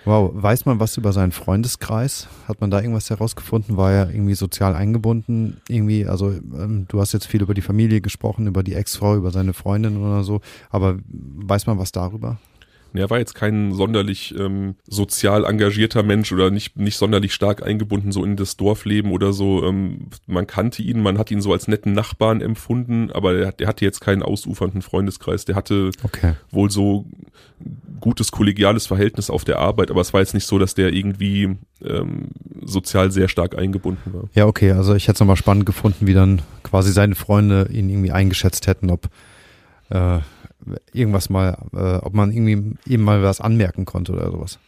[0.06, 2.28] Wow, weiß man was über seinen Freundeskreis?
[2.48, 3.76] Hat man da irgendwas herausgefunden?
[3.76, 5.58] War er irgendwie sozial eingebunden?
[5.68, 9.32] Irgendwie, also ähm, du hast jetzt viel über die Familie gesprochen, über die Ex-Frau, über
[9.32, 12.38] seine Freundin oder so, aber weiß man was darüber?
[12.98, 18.12] Er war jetzt kein sonderlich ähm, sozial engagierter Mensch oder nicht, nicht sonderlich stark eingebunden
[18.12, 19.64] so in das Dorfleben oder so.
[19.66, 23.68] Ähm, man kannte ihn, man hat ihn so als netten Nachbarn empfunden, aber der, der
[23.68, 25.46] hatte jetzt keinen ausufernden Freundeskreis.
[25.46, 26.34] Der hatte Okay.
[26.52, 27.06] wohl so
[28.00, 31.58] gutes kollegiales Verhältnis auf der Arbeit, aber es war jetzt nicht so, dass der irgendwie
[31.84, 32.28] ähm,
[32.64, 34.24] sozial sehr stark eingebunden war.
[34.34, 37.90] Ja, okay, also ich hätte es nochmal spannend gefunden, wie dann quasi seine Freunde ihn
[37.90, 39.08] irgendwie eingeschätzt hätten, ob
[39.90, 40.20] äh,
[40.94, 44.60] irgendwas mal, äh, ob man irgendwie ihm mal was anmerken konnte oder sowas.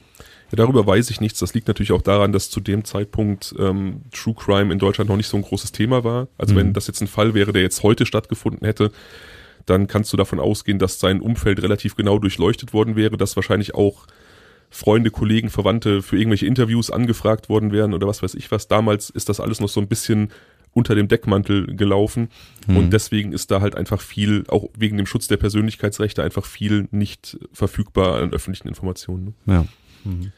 [0.51, 1.39] Ja, darüber weiß ich nichts.
[1.39, 5.17] Das liegt natürlich auch daran, dass zu dem Zeitpunkt ähm, True Crime in Deutschland noch
[5.17, 6.27] nicht so ein großes Thema war.
[6.37, 6.59] Also Mhm.
[6.59, 8.91] wenn das jetzt ein Fall wäre, der jetzt heute stattgefunden hätte,
[9.65, 13.75] dann kannst du davon ausgehen, dass sein Umfeld relativ genau durchleuchtet worden wäre, dass wahrscheinlich
[13.75, 14.07] auch
[14.69, 18.67] Freunde, Kollegen, Verwandte für irgendwelche Interviews angefragt worden wären oder was weiß ich was.
[18.69, 20.29] Damals ist das alles noch so ein bisschen
[20.73, 22.29] unter dem Deckmantel gelaufen
[22.67, 22.77] Mhm.
[22.77, 26.87] und deswegen ist da halt einfach viel, auch wegen dem Schutz der Persönlichkeitsrechte, einfach viel
[26.91, 29.35] nicht verfügbar an öffentlichen Informationen.
[29.45, 29.53] Ne?
[29.53, 29.65] Ja.
[30.03, 30.31] Mhm.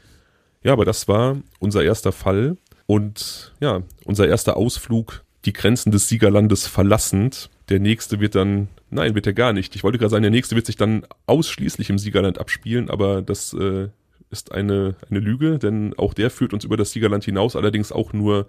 [0.63, 6.07] Ja, aber das war unser erster Fall und ja, unser erster Ausflug, die Grenzen des
[6.09, 7.49] Siegerlandes verlassend.
[7.69, 9.75] Der nächste wird dann, nein, wird er gar nicht.
[9.75, 13.53] Ich wollte gerade sagen, der nächste wird sich dann ausschließlich im Siegerland abspielen, aber das
[13.53, 13.87] äh,
[14.31, 18.11] ist eine, eine Lüge, denn auch der führt uns über das Siegerland hinaus, allerdings auch
[18.11, 18.47] nur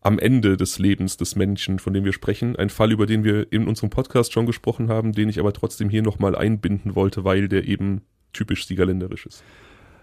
[0.00, 2.56] am Ende des Lebens des Menschen, von dem wir sprechen.
[2.56, 5.90] Ein Fall, über den wir in unserem Podcast schon gesprochen haben, den ich aber trotzdem
[5.90, 9.42] hier nochmal einbinden wollte, weil der eben typisch siegerländerisch ist.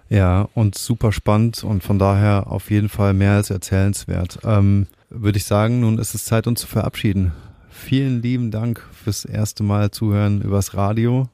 [0.09, 4.39] Ja, und super spannend und von daher auf jeden Fall mehr als erzählenswert.
[4.43, 7.33] Ähm, Würde ich sagen, nun ist es Zeit, uns zu verabschieden.
[7.69, 11.29] Vielen lieben Dank fürs erste Mal zuhören übers Radio.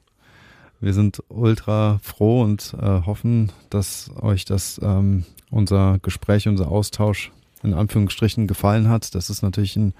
[0.80, 7.30] Wir sind ultra froh und äh, hoffen, dass euch das ähm, unser Gespräch, unser Austausch
[7.64, 9.14] in Anführungsstrichen gefallen hat.
[9.14, 9.94] Das ist natürlich ein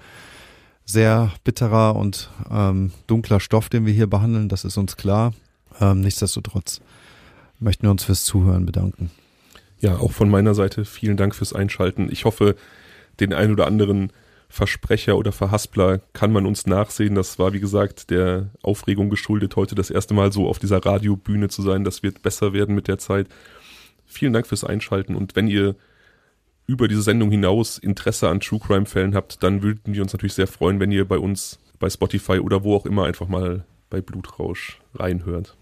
[0.85, 4.49] sehr bitterer und ähm, dunkler Stoff, den wir hier behandeln.
[4.49, 5.33] Das ist uns klar.
[5.81, 6.81] Ähm, nichtsdestotrotz
[7.59, 9.11] möchten wir uns fürs Zuhören bedanken.
[9.79, 12.09] Ja, auch von meiner Seite vielen Dank fürs Einschalten.
[12.11, 12.55] Ich hoffe,
[13.19, 14.11] den ein oder anderen
[14.47, 17.15] Versprecher oder Verhaspler kann man uns nachsehen.
[17.15, 21.49] Das war, wie gesagt, der Aufregung geschuldet, heute das erste Mal so auf dieser Radiobühne
[21.49, 21.83] zu sein.
[21.83, 23.27] Das wird besser werden mit der Zeit.
[24.05, 25.75] Vielen Dank fürs Einschalten und wenn ihr
[26.67, 30.33] über diese Sendung hinaus Interesse an True Crime Fällen habt, dann würden wir uns natürlich
[30.33, 34.01] sehr freuen, wenn ihr bei uns bei Spotify oder wo auch immer einfach mal bei
[34.01, 35.55] Blutrausch reinhört.